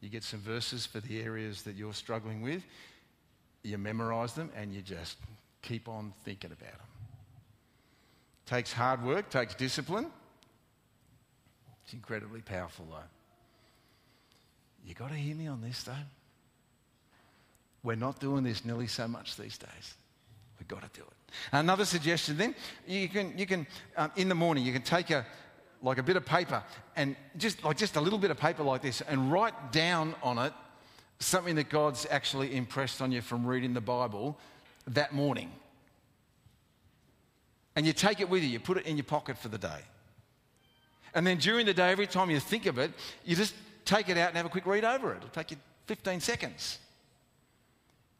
[0.00, 2.62] You get some verses for the areas that you're struggling with,
[3.62, 5.16] you memorize them, and you just
[5.62, 6.86] keep on thinking about them.
[8.46, 10.10] Takes hard work, takes discipline.
[11.84, 12.98] It's incredibly powerful, though.
[14.86, 15.92] You got to hear me on this, though.
[17.84, 19.94] We're not doing this nearly so much these days.
[20.58, 21.34] We've got to do it.
[21.52, 22.54] Another suggestion then,
[22.86, 23.66] you can, you can
[23.96, 25.26] um, in the morning, you can take a,
[25.82, 26.62] like a bit of paper
[26.96, 30.38] and just like just a little bit of paper like this and write down on
[30.38, 30.52] it
[31.18, 34.38] something that God's actually impressed on you from reading the Bible
[34.88, 35.52] that morning.
[37.76, 39.80] And you take it with you, you put it in your pocket for the day.
[41.14, 42.92] And then during the day, every time you think of it,
[43.24, 43.54] you just
[43.84, 45.18] take it out and have a quick read over it.
[45.18, 45.56] It'll take you
[45.86, 46.78] 15 seconds.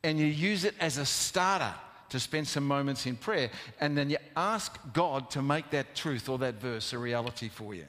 [0.05, 1.75] And you use it as a starter
[2.11, 3.51] to spend some moments in prayer.
[3.81, 7.75] And then you ask God to make that truth or that verse a reality for
[7.75, 7.87] you.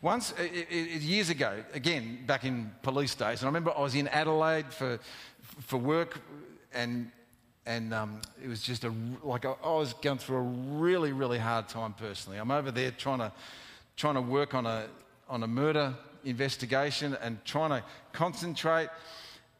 [0.00, 0.32] Once,
[0.70, 5.00] years ago, again, back in police days, and I remember I was in Adelaide for,
[5.60, 6.20] for work,
[6.72, 7.10] and
[7.66, 10.40] and um, it was just a like I, I, was going through a
[10.80, 12.38] really really hard time personally.
[12.38, 13.32] I'm over there trying to
[13.96, 14.86] trying to work on a
[15.28, 18.88] on a murder investigation and trying to concentrate.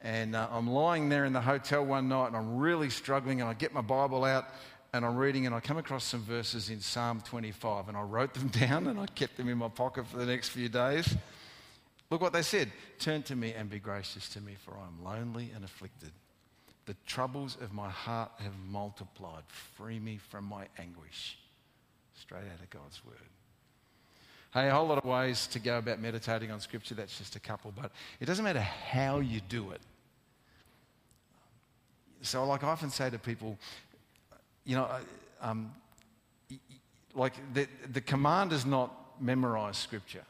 [0.02, 3.40] And uh, I'm lying there in the hotel one night, and I'm really struggling.
[3.40, 4.46] And I get my Bible out,
[4.92, 8.34] and I'm reading and I come across some verses in Psalm 25 and I wrote
[8.34, 11.16] them down and I kept them in my pocket for the next few days.
[12.10, 15.02] Look what they said Turn to me and be gracious to me, for I am
[15.02, 16.12] lonely and afflicted.
[16.84, 19.44] The troubles of my heart have multiplied.
[19.76, 21.38] Free me from my anguish.
[22.14, 23.16] Straight out of God's word.
[24.52, 26.94] Hey, a whole lot of ways to go about meditating on Scripture.
[26.94, 29.80] That's just a couple, but it doesn't matter how you do it.
[32.22, 33.58] So, like I often say to people,
[34.64, 34.88] you know,
[35.40, 35.72] um,
[37.14, 40.24] like the, the command is not memorize Scripture.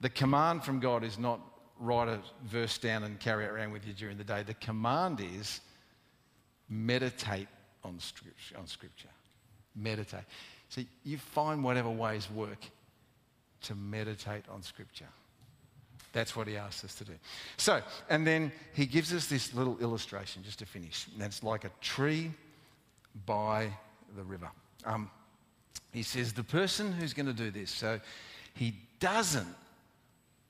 [0.00, 1.40] The command from God is not
[1.80, 4.42] write a verse down and carry it around with you during the day.
[4.42, 5.60] The command is
[6.68, 7.48] meditate
[7.84, 8.58] on Scripture.
[8.58, 9.08] On scripture.
[9.74, 10.24] Meditate.
[10.68, 12.58] See, you find whatever ways work
[13.62, 15.08] to meditate on Scripture.
[16.12, 17.12] That's what he asks us to do.
[17.56, 21.06] So, and then he gives us this little illustration just to finish.
[21.14, 22.32] And it's like a tree
[23.26, 23.70] by
[24.16, 24.48] the river.
[24.84, 25.10] Um,
[25.92, 28.00] he says, the person who's going to do this, so
[28.54, 29.54] he doesn't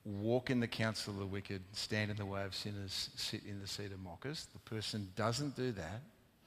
[0.05, 3.59] walk in the counsel of the wicked, stand in the way of sinners, sit in
[3.59, 4.47] the seat of mockers.
[4.53, 6.01] The person doesn't do that,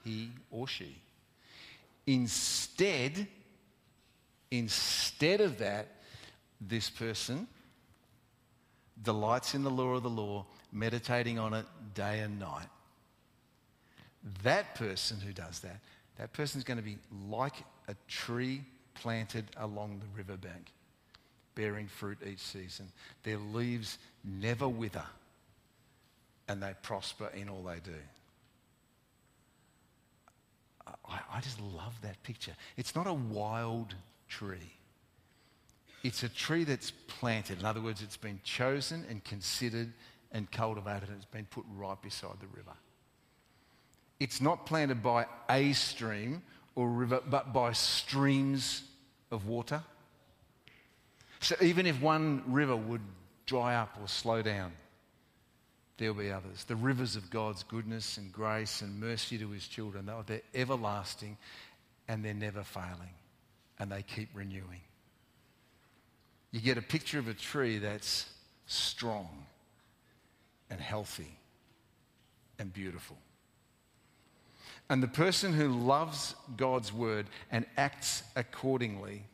[0.04, 0.96] he or she.
[2.06, 3.28] Instead,
[4.50, 5.88] instead of that,
[6.60, 7.46] this person
[9.02, 12.66] delights in the law of the Lord, meditating on it day and night.
[14.42, 15.80] That person who does that,
[16.16, 16.98] that person is going to be
[17.28, 18.62] like a tree
[18.94, 20.72] planted along the riverbank,
[21.54, 22.88] bearing fruit each season.
[23.24, 25.06] Their leaves never wither,
[26.48, 27.92] and they prosper in all they do.
[31.08, 32.52] I, I just love that picture.
[32.76, 33.94] It's not a wild
[34.28, 34.72] tree.
[36.02, 37.60] It's a tree that's planted.
[37.60, 39.92] In other words, it's been chosen and considered
[40.32, 42.72] and cultivated and it's been put right beside the river.
[44.18, 46.42] It's not planted by a stream
[46.74, 48.82] or river, but by streams
[49.30, 49.82] of water.
[51.40, 53.00] So even if one river would
[53.46, 54.72] dry up or slow down,
[55.98, 56.64] there'll be others.
[56.64, 61.36] The rivers of God's goodness and grace and mercy to his children, they're everlasting
[62.08, 63.14] and they're never failing
[63.78, 64.80] and they keep renewing
[66.52, 68.26] you get a picture of a tree that's
[68.66, 69.28] strong
[70.70, 71.38] and healthy
[72.58, 73.16] and beautiful.
[74.90, 79.24] And the person who loves God's word and acts accordingly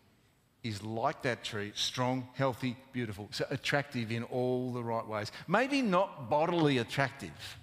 [0.62, 5.32] is like that tree strong, healthy, beautiful, so attractive in all the right ways.
[5.48, 7.56] Maybe not bodily attractive,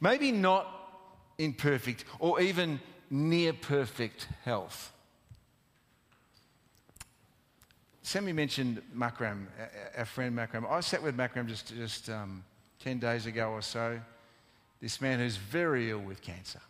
[0.00, 0.68] maybe not
[1.38, 2.80] in perfect or even
[3.10, 4.92] near perfect health
[8.08, 9.48] Sammy mentioned Makram,
[9.94, 10.66] our friend Makram.
[10.66, 12.42] I sat with Makram just, just um,
[12.82, 14.00] 10 days ago or so,
[14.80, 16.62] this man who's very ill with cancer.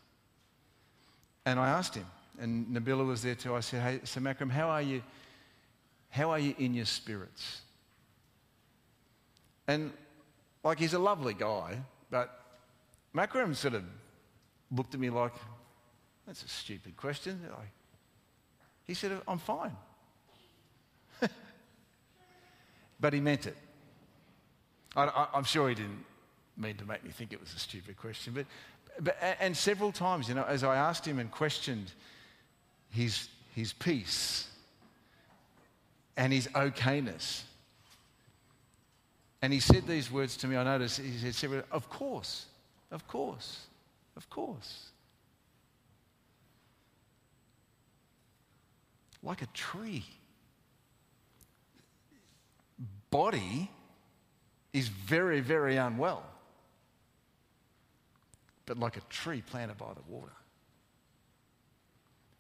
[1.47, 2.07] And I asked him,
[2.41, 3.55] and Nabila was there too.
[3.55, 5.01] I said, Hey, so Makram, how are you?
[6.11, 7.61] How are you in your spirits?
[9.69, 9.93] And
[10.65, 11.79] like he's a lovely guy,
[12.11, 12.37] but
[13.15, 13.85] Makram sort of
[14.73, 15.35] looked at me like,
[16.27, 17.41] that's a stupid question.
[18.89, 19.77] He said, I'm fine.
[23.01, 23.57] But he meant it.
[24.97, 26.05] I, am sure he didn't
[26.57, 28.47] mean to make me think it was a stupid question, but,
[29.01, 31.93] but and several times, you know, as I asked him and questioned
[32.91, 34.49] his, his peace
[36.17, 37.43] and his okayness,
[39.41, 40.57] and he said these words to me.
[40.57, 42.47] I noticed he said, several Of course,
[42.91, 43.67] of course,
[44.17, 44.87] of course.
[49.23, 50.05] Like a tree
[53.11, 53.71] body
[54.73, 56.25] is very, very unwell,
[58.67, 60.33] but like a tree planted by the water.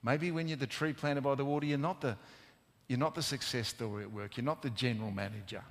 [0.02, 2.16] Maybe when you're the tree planted by the water, you're not the,
[2.86, 5.62] you're not the success story at work, you're not the general manager,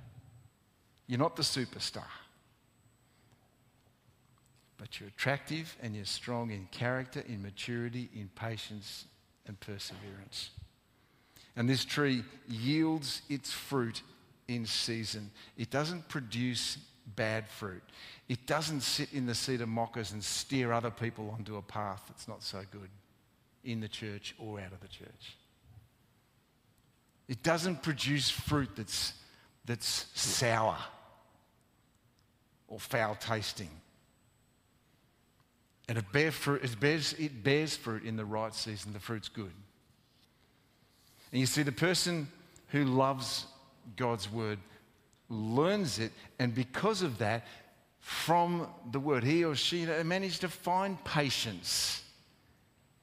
[1.06, 2.04] you're not the superstar.
[4.76, 9.06] But you're attractive and you're strong in character, in maturity, in patience,
[9.46, 10.50] and perseverance.
[11.56, 14.02] And this tree yields its fruit
[14.48, 15.30] in season.
[15.56, 16.78] It doesn't produce
[17.14, 17.82] bad fruit.
[18.28, 22.02] It doesn't sit in the seat of mockers and steer other people onto a path
[22.08, 22.88] that's not so good
[23.64, 25.36] in the church or out of the church.
[27.28, 29.12] It doesn't produce fruit that's,
[29.66, 30.78] that's sour
[32.68, 33.70] or foul tasting.
[35.88, 38.92] And it, bear fruit, it, bears, it bears fruit in the right season.
[38.92, 39.52] The fruit's good.
[41.32, 42.28] And you see, the person
[42.68, 43.46] who loves
[43.96, 44.58] God's word,
[45.28, 47.46] learns it, and because of that,
[48.00, 52.02] from the word, he or she managed to find patience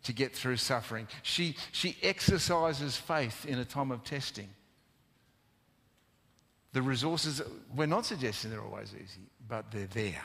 [0.04, 1.08] to get through suffering.
[1.22, 4.50] She, she exercises faith in a time of testing.
[6.74, 7.42] The resources,
[7.76, 10.22] we're not suggesting they're always easy, but they're there.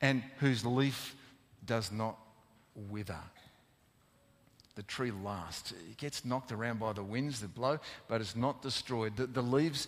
[0.00, 1.16] And whose leaf
[1.64, 2.18] does not
[2.74, 3.20] wither.
[4.74, 5.72] The tree lasts.
[5.72, 9.16] It gets knocked around by the winds that blow, but it's not destroyed.
[9.16, 9.86] The, the leaves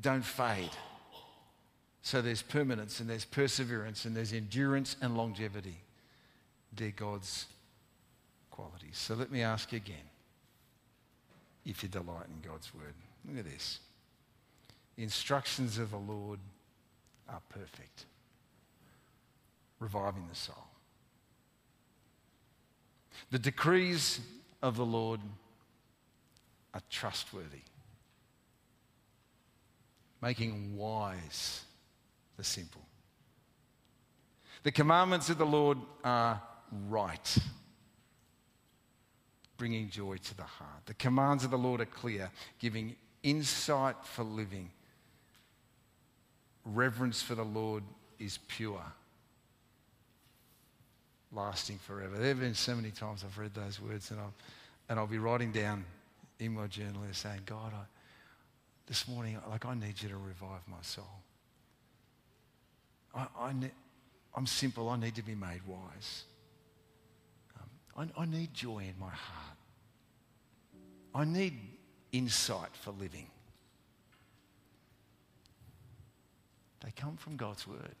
[0.00, 0.70] don't fade.
[2.02, 5.76] So there's permanence and there's perseverance and there's endurance and longevity.
[6.76, 7.46] They're God's
[8.50, 8.98] qualities.
[8.98, 9.96] So let me ask you again
[11.64, 12.94] if you delight in God's word.
[13.26, 13.78] Look at this.
[14.96, 16.38] The instructions of the Lord
[17.28, 18.04] are perfect,
[19.80, 20.66] reviving the soul.
[23.30, 24.20] The decrees
[24.62, 25.20] of the Lord
[26.72, 27.62] are trustworthy,
[30.20, 31.62] making wise
[32.36, 32.82] the simple.
[34.62, 36.40] The commandments of the Lord are
[36.88, 37.38] right
[39.56, 40.86] bringing joy to the heart.
[40.86, 44.70] The commands of the Lord are clear, giving insight for living.
[46.64, 47.84] Reverence for the Lord
[48.18, 48.82] is pure,
[51.34, 52.16] lasting forever.
[52.16, 54.34] There have been so many times I've read those words, and I'll,
[54.88, 55.84] and I'll be writing down
[56.38, 57.84] in my journal saying, God, I,
[58.86, 61.04] this morning, like, I need you to revive my soul.
[63.14, 63.70] I, I ne-
[64.36, 66.24] I'm simple, I need to be made wise.
[67.56, 69.56] Um, I, I need joy in my heart.
[71.14, 71.54] I need
[72.12, 73.26] insight for living.
[76.84, 77.94] They come from God's word.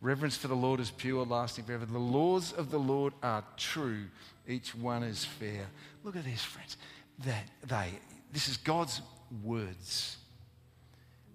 [0.00, 1.84] Reverence for the Lord is pure, lasting forever.
[1.84, 4.04] The laws of the Lord are true.
[4.46, 5.66] Each one is fair.
[6.04, 6.76] Look at this, friends.
[7.24, 7.90] That they,
[8.32, 9.02] this is God's
[9.42, 10.16] words.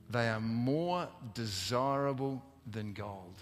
[0.09, 3.35] They are more desirable than gold.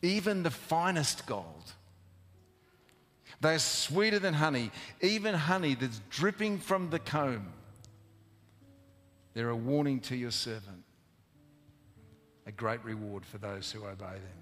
[0.00, 1.72] Even the finest gold.
[3.40, 7.52] They're sweeter than honey, even honey that's dripping from the comb.
[9.34, 10.84] They're a warning to your servant,
[12.48, 14.38] a great reward for those who obey them.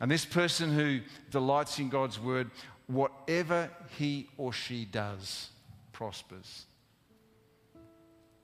[0.00, 2.50] And this person who delights in God's word,
[2.86, 3.68] whatever
[3.98, 5.50] he or she does,
[5.92, 6.66] prospers.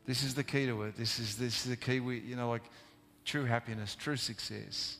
[0.04, 0.96] This is the key to it.
[0.96, 2.64] This is, this is the key, we, you know, like
[3.24, 4.98] true happiness, true success.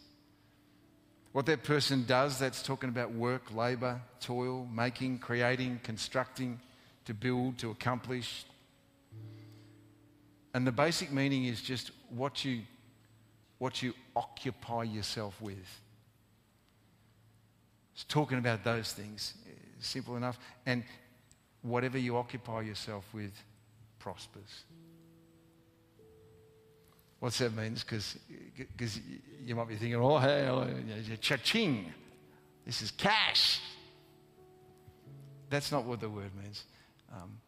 [1.33, 6.61] What that person does, that's talking about work, labour, toil, making, creating, constructing,
[7.05, 8.45] to build, to accomplish.
[10.55, 12.63] And the basic meaning is just what you,
[13.61, 15.81] what you occupy yourself with.
[17.95, 19.35] It's talking about those things.
[19.81, 20.39] Simple enough.
[20.65, 20.83] And
[21.61, 23.33] whatever you occupy yourself with
[23.99, 24.65] prospers.
[27.19, 27.85] What's that means?
[27.85, 28.17] Because
[29.45, 30.49] you might be thinking, oh, hey,
[31.21, 31.93] cha-ching.
[32.65, 33.61] This is cash.
[35.51, 36.65] That's not what the word means.
[37.13, 37.39] Um,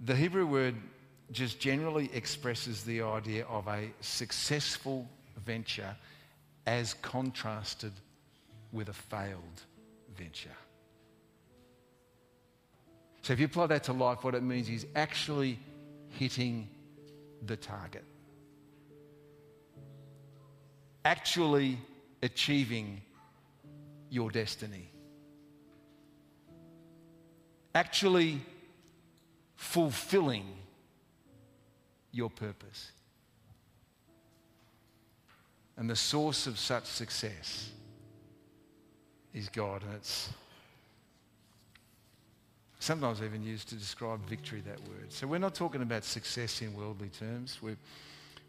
[0.00, 0.76] the Hebrew word
[1.32, 5.08] just generally expresses the idea of a successful
[5.44, 5.94] venture
[6.66, 7.92] as contrasted
[8.72, 9.62] with a failed
[10.16, 10.56] venture.
[13.22, 15.58] So if you apply that to life, what it means is actually
[16.08, 16.68] hitting
[17.44, 18.04] the target
[21.04, 21.78] actually
[22.22, 23.00] achieving
[24.10, 24.90] your destiny.
[27.74, 28.40] Actually
[29.56, 30.44] fulfilling
[32.12, 32.92] your purpose.
[35.76, 37.70] And the source of such success
[39.32, 39.82] is God.
[39.82, 40.28] And it's
[42.78, 45.10] sometimes even used to describe victory, that word.
[45.10, 47.58] So we're not talking about success in worldly terms.
[47.62, 47.76] We're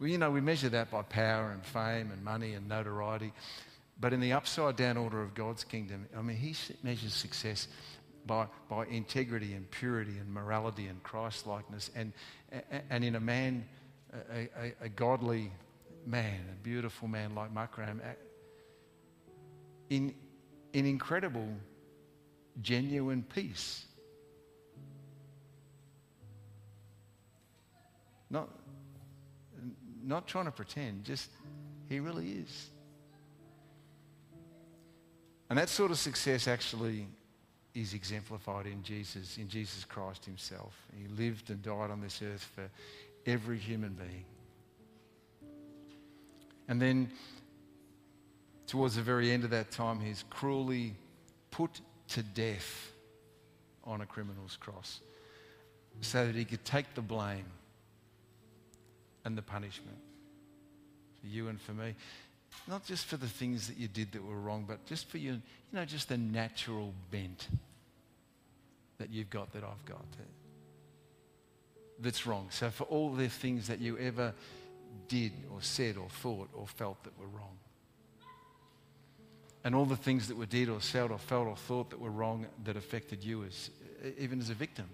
[0.02, 3.32] well, you know, we measure that by power and fame and money and notoriety.
[4.00, 7.68] But in the upside down order of God's kingdom, I mean, He measures success
[8.32, 11.92] by, by integrity and purity and morality and Christ likeness.
[11.94, 12.14] And,
[12.90, 13.66] and in a man,
[14.34, 15.52] a, a, a, godly
[16.06, 18.00] man, a beautiful man like Makram,
[19.90, 20.16] in,
[20.72, 21.50] in incredible,
[22.62, 23.84] genuine peace.
[28.30, 28.48] Not,
[30.02, 31.30] not trying to pretend, just
[31.90, 32.70] He really is.
[35.50, 37.08] And that sort of success actually
[37.74, 40.76] is exemplified in Jesus, in Jesus Christ Himself.
[40.98, 42.70] He lived and died on this earth for
[43.26, 44.26] every human being.
[46.68, 47.12] And then,
[48.68, 50.96] towards the very end of that time, He's cruelly
[51.50, 52.92] put to death
[53.84, 55.00] on a criminal's cross
[56.02, 57.46] so that He could take the blame
[59.24, 59.98] and the punishment
[61.20, 61.96] for you and for me.
[62.68, 65.34] Not just for the things that you did that were wrong, but just for your,
[65.34, 65.42] you
[65.74, 67.48] know, just the natural bent
[68.98, 70.06] that you've got that I've got
[72.02, 72.48] that's wrong.
[72.50, 74.34] So for all the things that you ever
[75.08, 77.58] did or said or thought or felt that were wrong.
[79.64, 82.10] And all the things that were did or said or felt or thought that were
[82.10, 83.70] wrong that affected you as
[84.18, 84.88] even as a victim.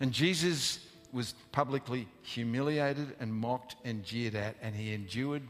[0.00, 5.42] And Jesus was publicly humiliated and mocked and jeered at, and he endured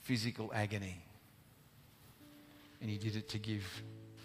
[0.00, 1.02] physical agony.
[2.80, 3.64] And he did it to give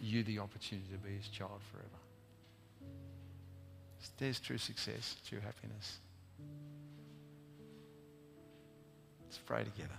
[0.02, 1.88] you the opportunity to be his child forever.
[4.18, 6.00] There's true success, true happiness.
[9.22, 9.98] Let's pray together.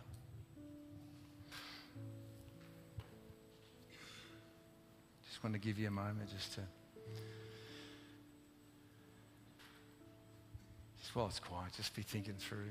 [5.29, 6.61] Just want to give you a moment just to.
[11.15, 12.71] While it's quiet, just be thinking through.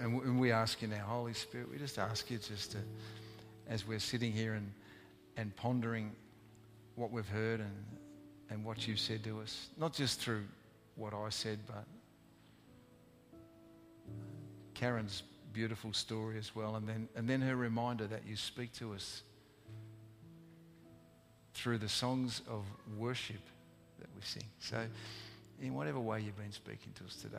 [0.00, 2.78] And we ask you now, Holy Spirit, we just ask you just to,
[3.68, 4.72] as we're sitting here and,
[5.36, 6.12] and pondering
[6.94, 7.84] what we've heard and,
[8.50, 10.44] and what you've said to us, not just through
[10.94, 11.84] what I said, but
[14.74, 15.22] Karen's
[15.52, 19.22] beautiful story as well, and then, and then her reminder that you speak to us
[21.54, 22.64] through the songs of
[22.96, 23.40] worship
[23.98, 24.44] that we sing.
[24.60, 24.84] So,
[25.60, 27.38] in whatever way you've been speaking to us today,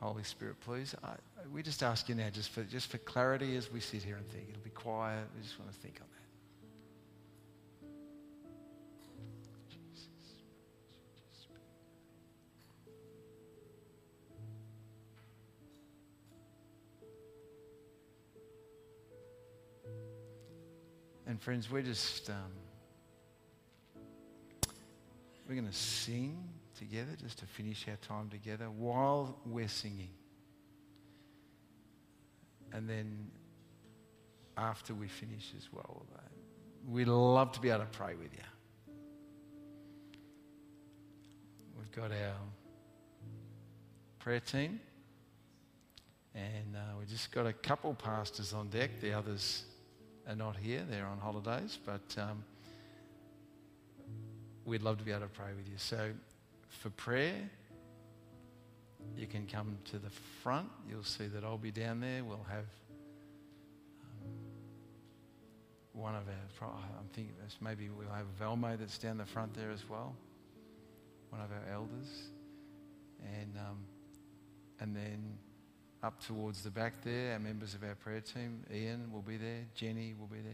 [0.00, 1.14] Holy Spirit, please, I,
[1.52, 4.28] we just ask you now, just for, just for clarity as we sit here and
[4.28, 4.46] think.
[4.50, 5.24] It'll be quiet.
[5.34, 6.14] We just want to think on that.
[21.26, 22.36] And friends, we're just, um,
[25.48, 26.36] we're going to sing
[26.78, 30.10] together just to finish our time together while we're singing.
[32.72, 33.30] And then
[34.58, 36.04] after we finish as well,
[36.86, 38.94] we'd love to be able to pray with you.
[41.78, 42.34] We've got our
[44.18, 44.80] prayer team,
[46.34, 49.00] and uh, we've just got a couple pastors on deck.
[49.00, 49.64] The others
[50.28, 52.44] are not here, they're on holidays, but um,
[54.68, 55.78] we'd love to be able to pray with you.
[55.78, 56.10] So,
[56.68, 57.50] for prayer,
[59.16, 60.10] you can come to the
[60.42, 60.68] front.
[60.88, 62.22] You'll see that I'll be down there.
[62.22, 62.66] We'll have
[64.02, 64.30] um,
[65.92, 69.88] one of our, I'm thinking maybe we'll have Velmo that's down the front there as
[69.88, 70.14] well,
[71.30, 72.28] one of our elders.
[73.40, 73.78] And, um,
[74.80, 75.38] and then
[76.02, 79.64] up towards the back there, our members of our prayer team, Ian will be there,
[79.74, 80.52] Jenny will be there,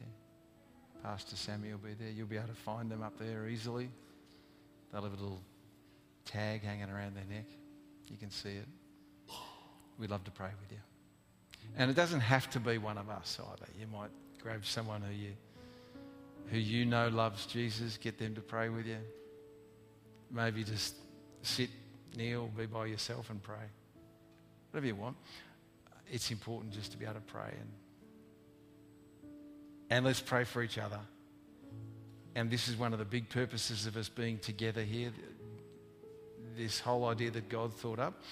[1.02, 2.08] Pastor Sammy will be there.
[2.08, 3.90] You'll be able to find them up there easily.
[4.94, 5.42] They'll have a little
[6.24, 7.46] tag hanging around their neck.
[8.08, 8.68] You can see it.
[9.98, 10.78] We'd love to pray with you.
[11.76, 13.66] And it doesn't have to be one of us either.
[13.76, 15.32] You might grab someone who you,
[16.46, 18.98] who you know loves Jesus, get them to pray with you.
[20.30, 20.94] Maybe just
[21.42, 21.70] sit,
[22.16, 23.66] kneel, be by yourself and pray
[24.70, 25.16] whatever you want.
[26.08, 27.70] It's important just to be able to pray and
[29.90, 31.00] and let's pray for each other.
[32.34, 35.12] And this is one of the big purposes of us being together here.
[36.56, 38.22] This whole idea that God thought up.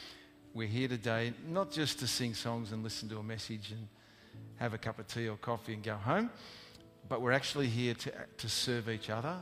[0.54, 3.88] We're here today not just to sing songs and listen to a message and
[4.56, 6.30] have a cup of tea or coffee and go home,
[7.08, 9.36] but we're actually here to, to serve each other.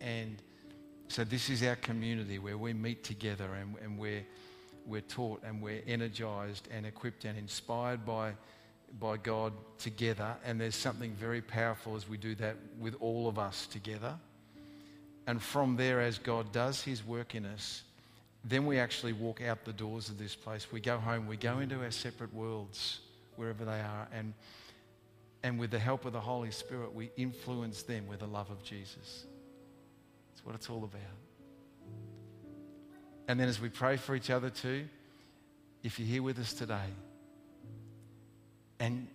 [0.00, 0.42] And
[1.08, 4.24] so this is our community where we meet together and, and we're
[4.88, 8.32] we're taught and we're energized and equipped and inspired by,
[8.98, 10.36] by God together.
[10.44, 14.14] And there's something very powerful as we do that with all of us together.
[15.26, 17.82] And from there, as God does his work in us,
[18.44, 20.72] then we actually walk out the doors of this place.
[20.72, 23.00] We go home, we go into our separate worlds,
[23.36, 24.08] wherever they are.
[24.12, 24.32] And,
[25.42, 28.62] and with the help of the Holy Spirit, we influence them with the love of
[28.62, 29.24] Jesus.
[30.30, 31.02] That's what it's all about.
[33.28, 34.86] And then as we pray for each other too,
[35.82, 36.88] if you're here with us today
[38.80, 39.08] and,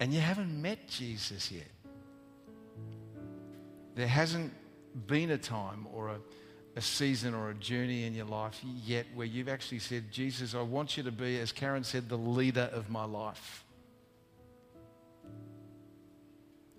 [0.00, 1.68] and you haven't met Jesus yet,
[3.94, 4.52] there hasn't
[5.06, 6.18] been a time or a,
[6.76, 10.62] a season or a journey in your life yet where you've actually said, Jesus, I
[10.62, 13.64] want you to be, as Karen said, the leader of my life.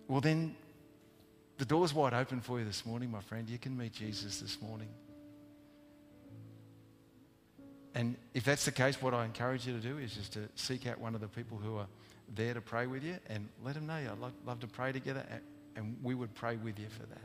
[0.08, 0.56] Well, then
[1.58, 3.50] the door's wide open for you this morning, my friend.
[3.50, 4.88] You can meet Jesus this morning.
[7.96, 10.86] And if that's the case, what I encourage you to do is just to seek
[10.86, 11.88] out one of the people who are
[12.36, 14.92] there to pray with you and let them know you I'd love, love to pray
[14.92, 15.42] together, and,
[15.76, 17.22] and we would pray with you for that.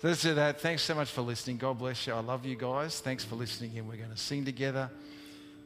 [0.00, 0.60] So that's that.
[0.60, 1.56] Thanks so much for listening.
[1.56, 2.12] God bless you.
[2.12, 3.00] I love you guys.
[3.00, 3.76] Thanks for listening.
[3.78, 4.90] And we're going to sing together.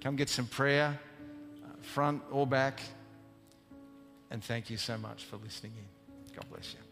[0.00, 0.98] Come get some prayer,
[1.62, 2.80] uh, front or back.
[4.30, 6.34] And thank you so much for listening in.
[6.34, 6.91] God bless you.